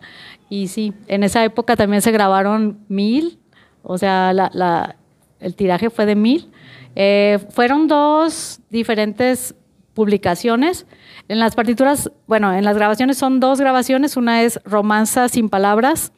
[0.48, 3.38] Y sí, en esa época también se grabaron mil,
[3.82, 4.96] o sea, la,
[5.38, 6.50] el tiraje fue de mil.
[6.96, 9.54] Eh, fueron dos diferentes
[9.94, 10.86] publicaciones.
[11.28, 14.16] En las partituras, bueno, en las grabaciones son dos grabaciones.
[14.16, 16.12] Una es Romanza sin palabras,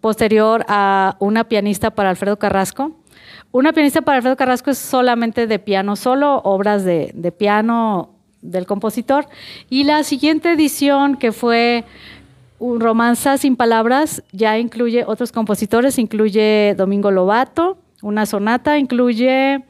[0.00, 2.96] posterior a Una pianista para Alfredo Carrasco.
[3.50, 8.10] Una pianista para Alfredo Carrasco es solamente de piano solo, obras de, de piano
[8.42, 9.26] del compositor.
[9.70, 11.84] Y la siguiente edición, que fue
[12.60, 19.64] Romanza sin palabras, ya incluye otros compositores, incluye Domingo Lobato, una sonata, incluye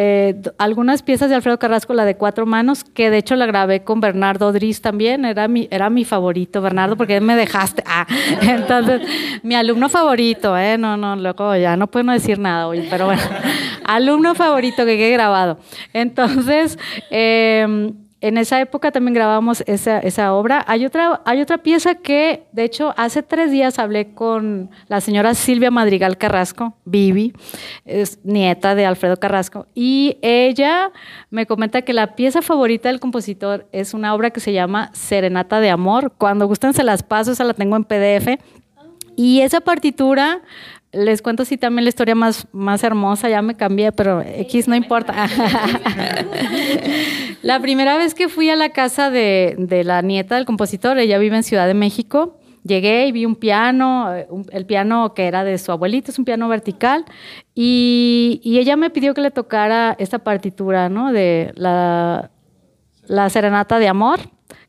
[0.00, 3.82] eh, algunas piezas de Alfredo Carrasco, la de cuatro manos, que de hecho la grabé
[3.82, 7.82] con Bernardo Dris también, era mi, era mi favorito, Bernardo, porque me dejaste.
[7.84, 8.06] Ah,
[8.42, 9.02] entonces,
[9.42, 10.78] mi alumno favorito, ¿eh?
[10.78, 13.22] No, no, luego ya no puedo decir nada hoy, pero bueno,
[13.84, 15.58] alumno favorito que he grabado.
[15.92, 16.78] Entonces,
[17.10, 20.64] eh, en esa época también grabamos esa, obra.
[20.66, 25.34] Hay otra, hay otra pieza que, de hecho, hace tres días hablé con la señora
[25.34, 27.32] Silvia Madrigal Carrasco, Vivi,
[27.84, 30.90] es nieta de Alfredo Carrasco, y ella
[31.30, 35.60] me comenta que la pieza favorita del compositor es una obra que se llama Serenata
[35.60, 36.12] de Amor.
[36.18, 38.40] Cuando gusten se las paso, esa la tengo en PDF.
[39.16, 40.42] Y esa partitura
[40.92, 44.74] les cuento sí también la historia más, más hermosa, ya me cambié, pero X no
[44.74, 45.14] importa.
[47.42, 51.18] la primera vez que fui a la casa de, de, la nieta del compositor, ella
[51.18, 54.12] vive en Ciudad de México, llegué y vi un piano,
[54.50, 57.04] el piano que era de su abuelito, es un piano vertical,
[57.54, 61.12] y, y ella me pidió que le tocara esta partitura, ¿no?
[61.12, 62.30] De la,
[63.06, 64.20] la Serenata de Amor.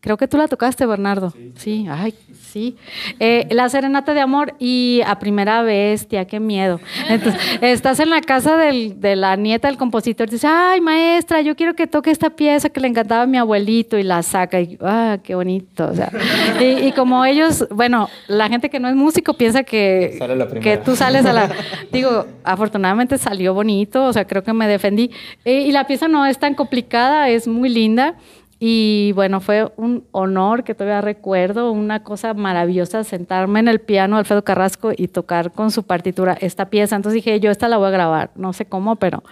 [0.01, 1.33] Creo que tú la tocaste, Bernardo.
[1.55, 2.13] Sí, ay,
[2.51, 2.77] sí.
[3.19, 6.79] Eh, la serenata de amor y a primera vez, tía, qué miedo.
[7.09, 11.73] Entonces, estás en la casa de la nieta del compositor, dice, ay, maestra, yo quiero
[11.73, 15.17] que toque esta pieza que le encantaba a mi abuelito y la saca y, ah,
[15.23, 15.87] qué bonito.
[15.87, 16.11] O sea,
[16.59, 20.17] y, como ellos, bueno, la gente que no es músico piensa que,
[20.61, 21.51] que tú sales a la...
[21.91, 25.11] Digo, afortunadamente salió bonito, o sea, creo que me defendí.
[25.45, 28.15] Eh, y la pieza no es tan complicada, es muy linda.
[28.61, 34.17] Y bueno, fue un honor que todavía recuerdo, una cosa maravillosa, sentarme en el piano
[34.17, 36.97] de Alfredo Carrasco y tocar con su partitura esta pieza.
[36.97, 39.23] Entonces dije, yo esta la voy a grabar, no sé cómo, pero...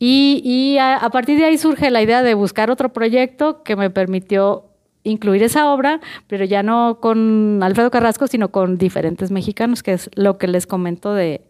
[0.00, 3.90] Y, y a, partir de ahí surge la idea de buscar otro proyecto que me
[3.90, 4.64] permitió
[5.04, 10.10] incluir esa obra, pero ya no con Alfredo Carrasco, sino con diferentes mexicanos, que es
[10.16, 11.42] lo que les comento de,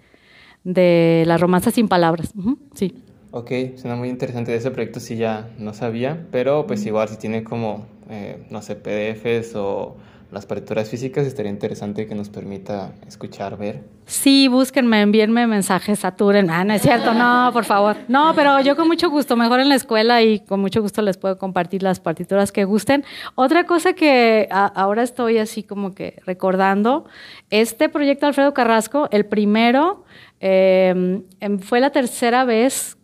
[0.64, 2.34] de la romanza sin palabras.
[2.74, 2.94] sí.
[3.36, 7.16] Ok, suena muy interesante de ese proyecto, sí ya no sabía, pero pues igual si
[7.16, 9.96] tiene como, eh, no sé, PDFs o
[10.30, 13.82] las partituras físicas, estaría interesante que nos permita escuchar, ver.
[14.06, 16.48] Sí, búsquenme, envíenme mensajes, saturen.
[16.48, 17.96] Ah, no es cierto, no, por favor.
[18.06, 21.16] No, pero yo con mucho gusto, mejor en la escuela y con mucho gusto les
[21.16, 23.04] puedo compartir las partituras que gusten.
[23.34, 27.06] Otra cosa que ahora estoy así como que recordando,
[27.50, 30.04] este proyecto Alfredo Carrasco, el primero,
[30.38, 31.24] em,
[31.58, 32.96] fue la tercera vez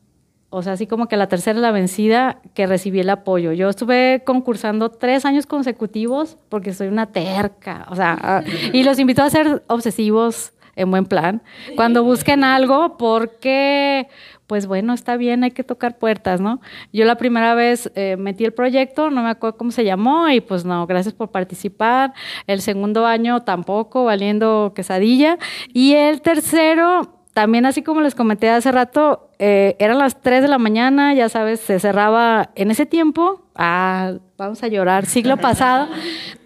[0.51, 3.53] o sea, así como que la tercera la vencida que recibí el apoyo.
[3.53, 8.99] Yo estuve concursando tres años consecutivos porque soy una terca, o sea, ah, y los
[8.99, 11.43] invito a ser obsesivos en buen plan.
[11.77, 14.09] Cuando busquen algo, porque,
[14.47, 16.61] pues bueno, está bien, hay que tocar puertas, ¿no?
[16.93, 20.41] Yo la primera vez eh, metí el proyecto, no me acuerdo cómo se llamó, y
[20.41, 22.15] pues no, gracias por participar.
[22.47, 25.39] El segundo año tampoco, valiendo quesadilla.
[25.73, 30.49] Y el tercero, también así como les comenté hace rato, eh, eran las 3 de
[30.49, 35.89] la mañana, ya sabes, se cerraba en ese tiempo, ah, vamos a llorar, siglo pasado,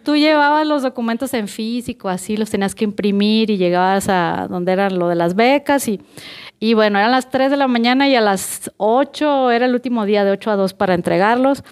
[0.03, 4.73] tú llevabas los documentos en físico, así los tenías que imprimir y llegabas a donde
[4.73, 6.01] era lo de las becas y,
[6.61, 10.05] y bueno, eran las 3 de la mañana y a las 8 era el último
[10.05, 11.65] día de 8 a 2 para entregarlos.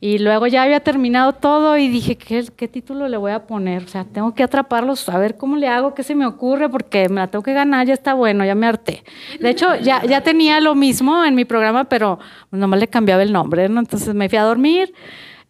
[0.00, 3.84] Y luego ya había terminado todo y dije, ¿qué, ¿qué, título le voy a poner?
[3.84, 7.08] O sea, tengo que atraparlos, a ver cómo le hago, qué se me ocurre, porque
[7.08, 9.02] me la tengo que ganar, ya está bueno, ya me harté.
[9.40, 12.18] De hecho, ya, ya tenía lo mismo en mi programa, pero
[12.50, 13.80] nomás le cambiaba el nombre, ¿no?
[13.80, 14.92] Entonces me fui a dormir,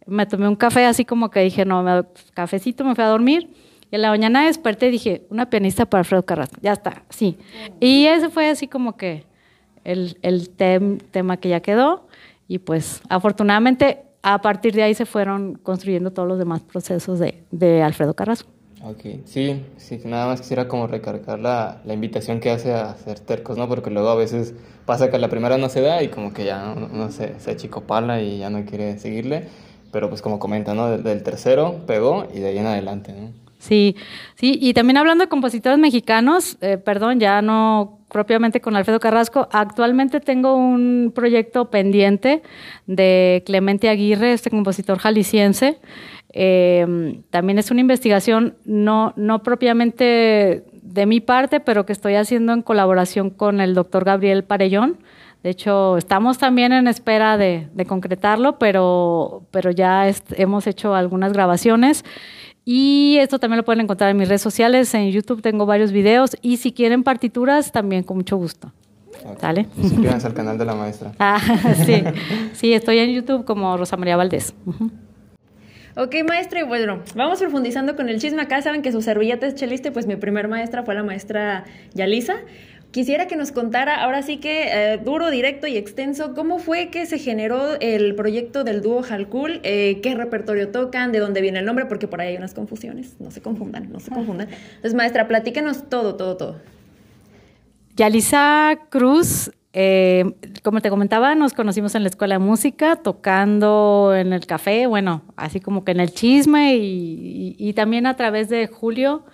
[0.06, 2.04] me tomé un café así como que dije, no, me,
[2.34, 3.50] cafecito, me fui a dormir.
[3.90, 7.38] Y en la mañana desperté y dije, una pianista para Alfredo Carrasco, ya está, sí.
[7.80, 9.24] Y ese fue así como que
[9.82, 12.06] el, el tema que ya quedó.
[12.46, 17.44] Y pues afortunadamente a partir de ahí se fueron construyendo todos los demás procesos de,
[17.50, 18.48] de Alfredo Carrasco.
[18.82, 23.20] Ok, sí, sí, nada más quisiera como recargar la, la, invitación que hace a ser
[23.20, 23.68] tercos, ¿no?
[23.68, 24.54] Porque luego a veces
[24.86, 28.22] pasa que la primera no se da y como que ya uno, se, se achicopala
[28.22, 29.48] y ya no quiere seguirle,
[29.92, 30.90] pero pues como comenta, ¿no?
[30.90, 33.43] Del, del tercero pegó y de ahí en adelante, ¿no?
[33.64, 33.96] Sí,
[34.34, 39.48] sí, y también hablando de compositores mexicanos, eh, perdón, ya no propiamente con Alfredo Carrasco,
[39.52, 42.42] actualmente tengo un proyecto pendiente
[42.86, 45.78] de Clemente Aguirre, este compositor jalisciense.
[46.34, 52.52] Eh, también es una investigación no, no propiamente de mi parte, pero que estoy haciendo
[52.52, 54.98] en colaboración con el doctor Gabriel Parellón.
[55.42, 62.04] De hecho, estamos también en espera de, concretarlo, pero, pero ya hemos hecho algunas grabaciones.
[62.64, 66.36] Y esto también lo pueden encontrar en mis redes sociales, en YouTube tengo varios videos
[66.40, 68.72] y si quieren partituras también con mucho gusto.
[69.40, 69.66] ¿Sale?
[69.80, 71.12] Suscríbanse al canal de la maestra.
[71.18, 71.40] Ah,
[71.86, 72.02] sí,
[72.52, 74.54] sí, estoy en YouTube como Rosa María Valdés.
[75.96, 78.42] Ok, maestra, y bueno, vamos profundizando con el chisme.
[78.42, 82.34] Acá saben que su servilleta es cheliste, pues mi primer maestra fue la maestra Yalisa.
[82.94, 87.06] Quisiera que nos contara, ahora sí que eh, duro, directo y extenso, cómo fue que
[87.06, 91.64] se generó el proyecto del dúo Halkul, eh, qué repertorio tocan, de dónde viene el
[91.64, 94.48] nombre, porque por ahí hay unas confusiones, no se confundan, no se confundan.
[94.48, 96.60] Entonces, maestra, platíquenos todo, todo, todo.
[97.96, 104.32] Yalisa Cruz, eh, como te comentaba, nos conocimos en la escuela de música, tocando en
[104.32, 109.24] el café, bueno, así como que en el chisme y, también a través de Julio,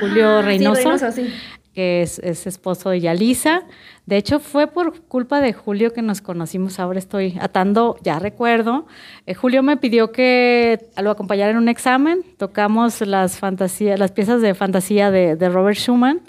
[0.00, 0.80] Julio ah, Reynoso.
[0.80, 1.32] Sí, Reynoso sí
[1.74, 3.64] que es, esposo de Yalisa.
[4.06, 6.78] De hecho, fue por culpa de Julio que nos conocimos.
[6.78, 8.86] Ahora estoy atando, ya recuerdo.
[9.26, 12.22] Eh, Julio me pidió que lo acompañara en un examen.
[12.36, 16.20] Tocamos las, fantasías, las piezas de fantasía de, Robert Schumann.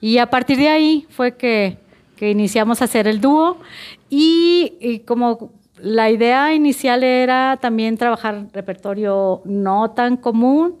[0.00, 1.78] Y a partir de ahí fue que,
[2.20, 3.58] iniciamos a hacer el dúo.
[4.10, 10.76] Y, y como la idea inicial era también trabajar repertorio no tan común,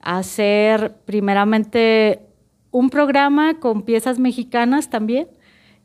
[0.00, 2.20] hacer primeramente
[2.74, 5.28] un programa con piezas mexicanas también.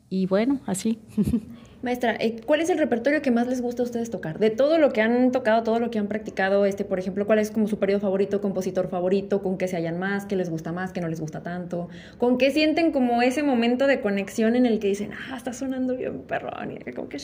[0.09, 0.97] Y bueno, así.
[1.83, 4.39] Maestra, eh, ¿cuál es el repertorio que más les gusta a ustedes tocar?
[4.39, 7.37] De todo lo que han tocado, todo lo que han practicado, este, por ejemplo, ¿cuál
[7.37, 9.43] es como su periodo favorito, compositor favorito?
[9.43, 10.25] ¿Con qué se hallan más?
[10.25, 10.91] ¿Qué les gusta más?
[10.91, 11.89] ¿Qué no les gusta tanto?
[12.17, 15.95] ¿Con qué sienten como ese momento de conexión en el que dicen, ah, está sonando
[15.95, 16.71] bien perrón?
[16.71, 17.19] Y como que...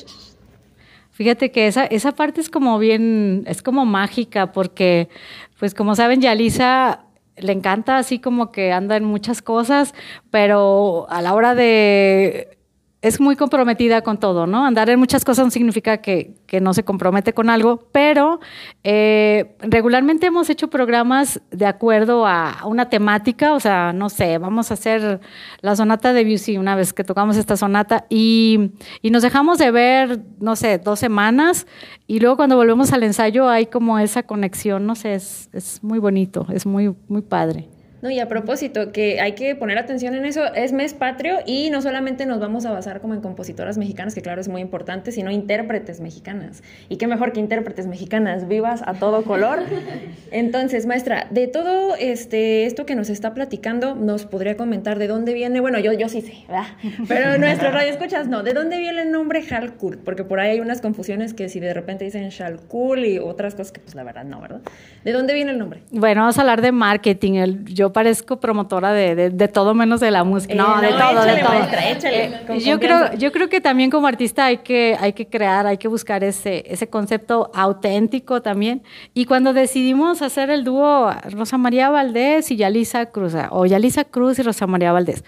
[1.09, 5.09] Fíjate que esa, esa parte es como bien, es como mágica, porque,
[5.57, 7.04] pues como saben, Yalisa
[7.37, 9.93] le encanta así como que anda en muchas cosas,
[10.31, 12.54] pero a la hora de
[13.01, 14.65] es muy comprometida con todo, ¿no?
[14.65, 18.39] Andar en muchas cosas no significa que, no se compromete con algo, pero
[18.85, 24.71] eh, regularmente hemos hecho programas de acuerdo a una temática, o sea, no sé, vamos
[24.71, 25.19] a hacer
[25.59, 28.71] la sonata de Busy una vez que tocamos esta sonata y,
[29.03, 31.67] nos dejamos de ver, no sé, dos semanas
[32.07, 35.99] y luego cuando volvemos al ensayo hay como esa conexión, no sé, es, es muy
[35.99, 37.67] bonito, es muy, muy padre.
[38.05, 41.71] No, y a propósito, que hay que poner atención en eso, es mes patrio y
[41.71, 45.11] no solamente nos vamos a basar como en compositoras mexicanas, que claro es muy importante,
[45.11, 46.61] sino intérpretes mexicanas.
[46.87, 49.63] Y qué mejor que intérpretes mexicanas vivas a todo color.
[50.31, 55.33] Entonces, maestra, de todo este, esto que nos está platicando, nos podría comentar de dónde
[55.33, 56.67] viene, bueno, yo, yo sí sé, ¿verdad?
[57.07, 59.97] Pero nuestro radio escuchas no, ¿de dónde viene el nombre Halkul?
[59.97, 63.71] Porque por ahí hay unas confusiones que si de repente dicen Shalkul y otras cosas
[63.71, 64.61] que pues la verdad no, ¿verdad?
[65.03, 65.81] ¿De dónde viene el nombre?
[65.89, 67.33] Bueno, vamos a hablar de marketing.
[67.33, 70.53] El, yo parezco promotora de, de, de, todo menos de la música.
[70.53, 71.49] Eh, no, no, de todo, échale, de todo.
[71.53, 75.29] maestra, échale, Eh, yo creo, yo creo que también como artista hay que, hay que
[75.29, 78.83] crear, hay que buscar ese, ese concepto auténtico también.
[79.13, 84.39] Y cuando decidimos hacer el dúo Rosa María Valdés y Yalisa Cruz, o Yalisa Cruz
[84.39, 85.23] y Rosa María Valdés,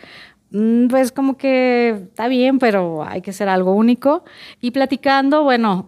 [0.51, 4.25] mm, pues como que está bien, pero hay que ser algo único.
[4.59, 5.87] Y platicando, bueno,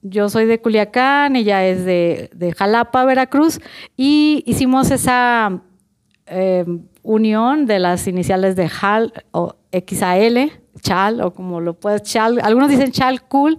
[0.00, 3.60] yo soy de Culiacán, ella es de, de Jalapa, Veracruz,
[3.94, 5.60] y hicimos esa
[6.26, 6.64] eh,
[7.02, 12.70] unión de las iniciales de HAL o XAL, CHAL, o como lo puedes, CHAL, algunos
[12.70, 13.58] dicen CHAL Cool,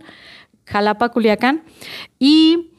[0.65, 1.63] Jalapa, Culiacán,
[2.17, 2.71] y,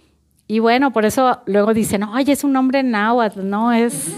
[0.49, 4.13] y bueno, por eso luego dicen, oye, es un nombre náhuatl, no, es,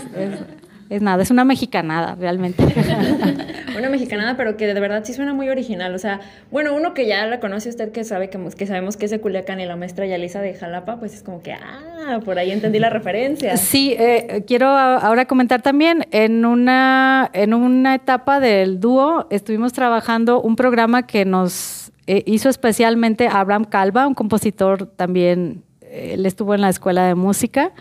[0.90, 2.64] es nada, es una mexicanada realmente.
[3.78, 5.94] Una mexicanada, pero que de verdad sí suena muy original.
[5.94, 6.18] O sea,
[6.50, 9.20] bueno, uno que ya la conoce usted, que sabe que, que sabemos que es de
[9.20, 12.80] Culiacán y la maestra Yalisa de Jalapa, pues es como que, ah, por ahí entendí
[12.80, 13.56] la referencia.
[13.56, 20.40] Sí, eh, quiero ahora comentar también, en una, en una etapa del dúo estuvimos trabajando
[20.40, 26.60] un programa que nos eh, hizo especialmente Abraham Calva, un compositor también, él estuvo en
[26.60, 27.72] la escuela de música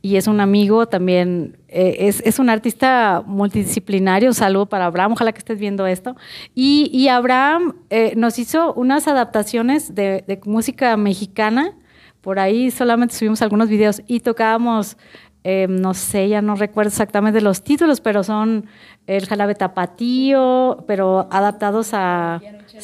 [0.00, 5.12] y es un amigo también, eh, es, es un artista multidisciplinario, un saludo para Abraham,
[5.12, 6.16] ojalá que estés viendo esto.
[6.54, 11.74] Y, y Abraham eh, nos hizo unas adaptaciones de, de música mexicana.
[12.20, 14.96] Por ahí solamente subimos algunos videos y tocábamos,
[15.42, 18.66] eh, no sé, ya no recuerdo exactamente los títulos, pero son
[19.08, 22.40] el jalabe tapatío, pero adaptados a...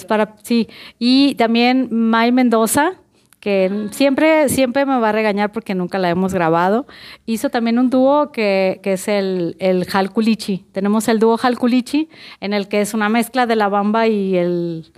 [0.08, 0.68] para, sí,
[0.98, 2.94] y también May Mendoza,
[3.41, 6.86] que siempre, siempre me va a regañar porque nunca la hemos grabado.
[7.26, 10.64] Hizo también un dúo que, que es el, el Jalculichi.
[10.72, 12.09] Tenemos el dúo Jalculichi,
[12.41, 14.93] en el que es una mezcla de la bamba y el,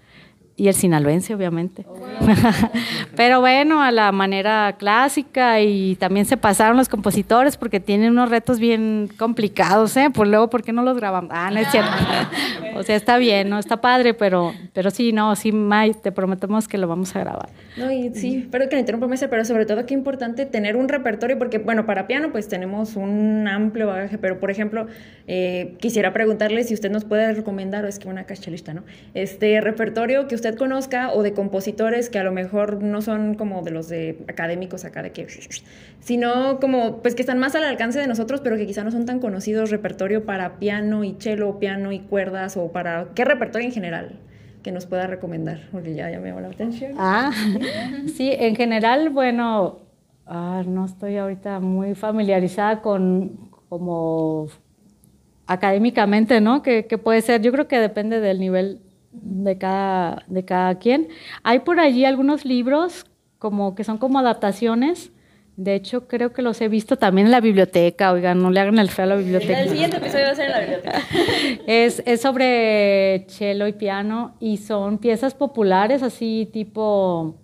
[0.60, 1.86] y el sinaloense, obviamente.
[3.16, 8.28] Pero bueno, a la manera clásica y también se pasaron los compositores porque tienen unos
[8.28, 10.10] retos bien complicados, ¿eh?
[10.10, 11.30] Por luego, ¿por qué no los grabamos?
[11.32, 11.90] Ah, no es cierto.
[12.76, 13.58] O sea, está bien, ¿no?
[13.58, 17.48] Está padre, pero, pero sí, no, sí, May, te prometemos que lo vamos a grabar.
[17.80, 20.88] No, y sí, pero que le interrumpa, maestra, pero sobre todo qué importante tener un
[20.88, 24.86] repertorio, porque, bueno, para piano pues tenemos un amplio bagaje, pero, por ejemplo,
[25.26, 28.84] eh, quisiera preguntarle si usted nos puede recomendar, o es que una cachalista, ¿no?
[29.14, 33.62] Este repertorio que usted conozca o de compositores que a lo mejor no son como
[33.62, 35.26] de los de académicos acá de que,
[36.00, 39.06] sino como, pues que están más al alcance de nosotros, pero que quizá no son
[39.06, 43.72] tan conocidos, repertorio para piano y cello, piano y cuerdas, o para, ¿qué repertorio en
[43.72, 44.18] general?
[44.62, 46.94] Que nos pueda recomendar, porque ya, llamó la atención.
[46.98, 47.32] Ah,
[48.14, 49.78] sí, en general, bueno,
[50.26, 54.48] ah, no estoy ahorita muy familiarizada con como
[55.46, 56.62] académicamente, ¿no?
[56.62, 58.80] Que, que puede ser, yo creo que depende del nivel
[59.12, 61.08] de cada, de cada quien.
[61.42, 63.06] Hay por allí algunos libros
[63.38, 65.12] como que son como adaptaciones.
[65.60, 68.12] De hecho, creo que los he visto también en la biblioteca.
[68.12, 69.60] Oigan, no le hagan el feo a la biblioteca.
[69.60, 71.02] El siguiente episodio va a ser en la biblioteca.
[71.66, 77.34] Es, es sobre cello y piano y son piezas populares así tipo,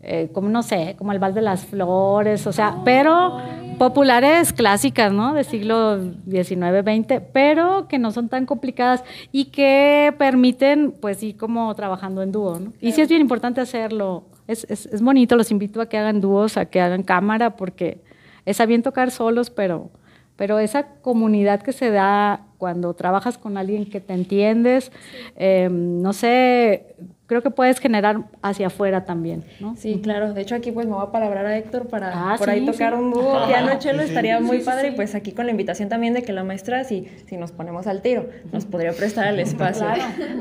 [0.00, 3.38] eh, como no sé, como el Val de las Flores, o sea, pero
[3.78, 5.32] populares clásicas, ¿no?
[5.32, 11.36] De siglo XIX, XX, pero que no son tan complicadas y que permiten, pues, ir
[11.36, 12.72] como trabajando en dúo, ¿no?
[12.80, 14.24] Y sí es bien importante hacerlo.
[14.48, 18.00] Es, es, es bonito, los invito a que hagan dúos, a que hagan cámara, porque
[18.44, 19.90] está bien tocar solos, pero
[20.36, 24.90] pero esa comunidad que se da cuando trabajas con alguien que te entiendes,
[25.36, 26.96] eh, no sé,
[27.32, 29.74] creo que puedes generar hacia afuera también, ¿no?
[29.76, 30.32] Sí, claro.
[30.34, 32.66] De hecho, aquí pues me voy a palabrar a Héctor para Ah, por sí, ahí
[32.66, 32.98] tocar sí.
[32.98, 34.88] un dúo piano cello, estaría muy sí, padre.
[34.88, 34.92] sí.
[34.92, 37.86] Y pues aquí con la invitación también de que la maestra, si, si nos ponemos
[37.86, 39.86] al tiro, nos podría prestar el espacio.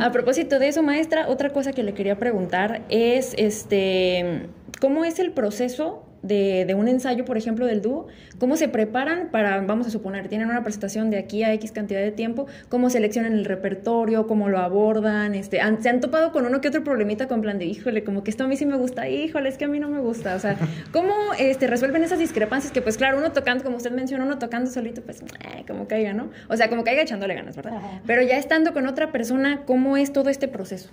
[0.01, 4.47] A propósito de eso, maestra, otra cosa que le quería preguntar es, este,
[4.79, 8.07] ¿cómo es el proceso de, de un ensayo, por ejemplo, del dúo?
[8.39, 11.99] ¿Cómo se preparan para, vamos a suponer, tienen una presentación de aquí a X cantidad
[12.01, 12.47] de tiempo?
[12.69, 14.27] ¿Cómo seleccionan el repertorio?
[14.27, 15.35] ¿Cómo lo abordan?
[15.35, 18.23] Este, han- ¿Se han topado con uno que otro problemita con plan de, híjole, como
[18.23, 20.35] que esto a mí sí me gusta, híjole, es que a mí no me gusta?
[20.35, 20.57] O sea,
[20.91, 24.69] ¿cómo este, resuelven esas discrepancias que, pues claro, uno tocando, como usted mencionó, uno tocando
[24.69, 26.29] solito, pues, eh, como caiga, ¿no?
[26.49, 27.73] O sea, como caiga echándole ganas, ¿verdad?
[28.05, 30.89] Pero ya estando con otra persona, ¿cómo es todo este proceso?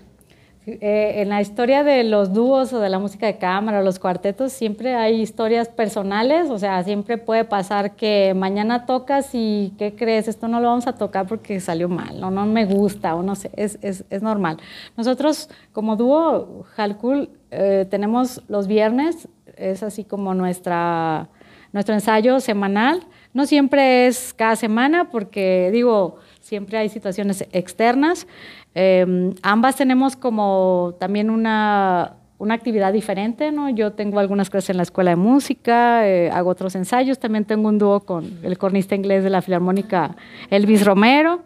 [0.71, 4.53] Eh, en la historia de los dúos o de la música de cámara los cuartetos
[4.53, 10.29] siempre hay historias personales, o sea, siempre puede pasar que mañana tocas y ¿qué crees?
[10.29, 13.35] Esto no lo vamos a tocar porque salió mal, o no me gusta, o no
[13.35, 14.59] sé, es, es, es normal.
[14.95, 21.29] Nosotros como dúo Halcool eh, tenemos los viernes, es así como nuestra,
[21.73, 28.27] nuestro ensayo semanal, no siempre es cada semana porque digo, siempre hay situaciones externas.
[28.75, 33.71] Em, ambas tenemos como también una, una, actividad diferente, ¿no?
[33.71, 37.69] Yo tengo algunas clases en la escuela de música, eh, hago otros ensayos, también tengo
[37.69, 40.17] un dúo con el cornista inglés de la Filarmónica,
[40.51, 41.43] Elvis Romero.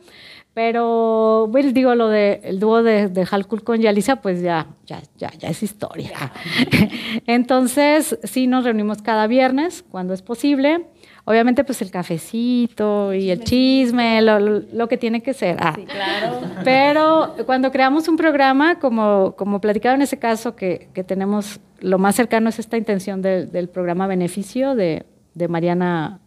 [0.54, 5.30] Pero, bueno, digo, lo del dúo de, de Halkul con Yalisa, pues ya, ya, ya,
[5.38, 6.30] ya es historia.
[7.26, 10.88] Entonces, sí nos reunimos cada viernes, cuando es posible.
[11.24, 15.56] Obviamente, pues el cafecito y el chisme, lo, lo, que tiene que ser.
[15.60, 15.72] Ah.
[15.74, 16.40] Sí, claro.
[16.64, 21.98] Pero cuando creamos un programa, como, como platicaba en ese caso, que, que tenemos lo
[21.98, 26.20] más cercano es esta intención de, del programa Beneficio de, de Mariana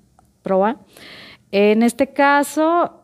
[0.43, 0.77] Proa.
[1.51, 3.03] En este caso,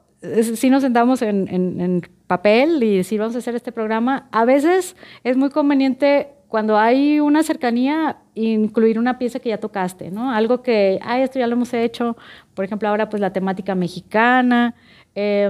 [0.56, 4.30] sí nos sentamos en, en, en papel y decir, vamos a hacer este programa.
[4.32, 10.12] A veces es muy conveniente cuando hay una cercanía, incluir una pieza que ya tocaste,
[10.12, 10.34] ¿no?
[10.34, 12.18] Algo que, ah, esto ya lo hemos hecho,
[12.54, 14.76] por ejemplo, ahora pues la temática mexicana.
[15.16, 15.50] Eh,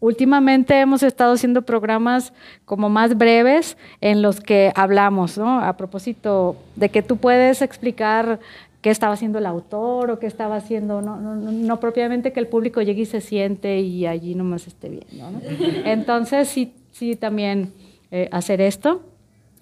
[0.00, 2.32] últimamente hemos estado haciendo programas
[2.64, 5.60] como más breves en los que hablamos, ¿no?
[5.60, 8.40] A propósito de que tú puedes explicar
[8.82, 12.48] qué estaba haciendo el autor o qué estaba haciendo, no, no, no, propiamente que el
[12.48, 15.40] público llegue y se siente y allí nomás esté viendo, ¿no?
[15.84, 17.72] Entonces, sí, sí también
[18.10, 19.13] eh, hacer esto.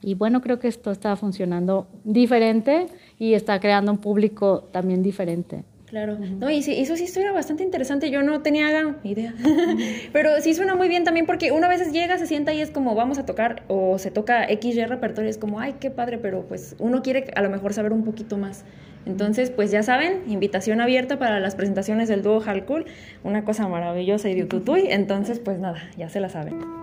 [0.02, 2.88] Y bueno, creo que esto está funcionando diferente
[3.18, 5.64] y está creando un público también diferente.
[5.92, 9.34] Claro, no, y sí, eso sí suena bastante interesante, yo no tenía idea,
[10.14, 12.94] pero sí suena muy bien también porque una vez llega, se sienta y es como
[12.94, 16.76] vamos a tocar o se toca XY repertorio, es como, ay, qué padre, pero pues
[16.78, 18.64] uno quiere a lo mejor saber un poquito más.
[19.04, 22.86] Entonces, pues ya saben, invitación abierta para las presentaciones del dúo Halcool,
[23.22, 24.48] una cosa maravillosa y de
[24.88, 26.81] entonces pues nada, ya se la saben.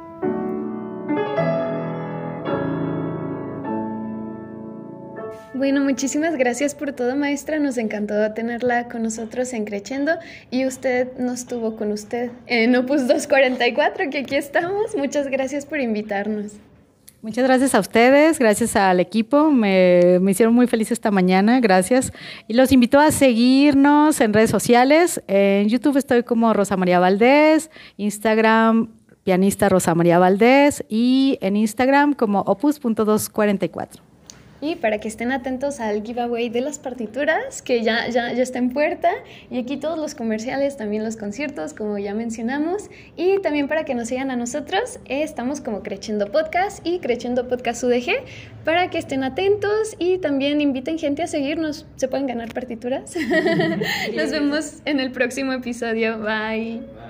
[5.59, 7.59] Bueno, muchísimas gracias por todo, maestra.
[7.59, 10.13] Nos encantó tenerla con nosotros en Creciendo
[10.49, 14.95] y usted nos tuvo con usted en Opus 244, que aquí estamos.
[14.95, 16.53] Muchas gracias por invitarnos.
[17.21, 22.13] Muchas gracias a ustedes, gracias al equipo, me, me, hicieron muy feliz esta mañana, gracias.
[22.47, 25.21] Y los invito a seguirnos en redes sociales.
[25.27, 28.87] En YouTube estoy como Rosa María Valdés, Instagram
[29.25, 34.08] pianista Rosa María Valdés y en Instagram como opus.244.
[34.61, 38.59] Y para que estén atentos al giveaway de las partituras, que ya, ya, ya está
[38.59, 39.09] en puerta.
[39.49, 42.89] Y aquí todos los comerciales, también los conciertos, como ya mencionamos.
[43.15, 47.83] Y también para que nos sigan a nosotros, estamos como Creciendo Podcast y Creciendo Podcast
[47.83, 48.23] UDG,
[48.65, 51.85] para que estén atentos y también inviten gente a seguirnos.
[51.95, 53.15] Se pueden ganar partituras.
[54.15, 56.19] nos vemos en el próximo episodio.
[56.19, 57.08] Bye.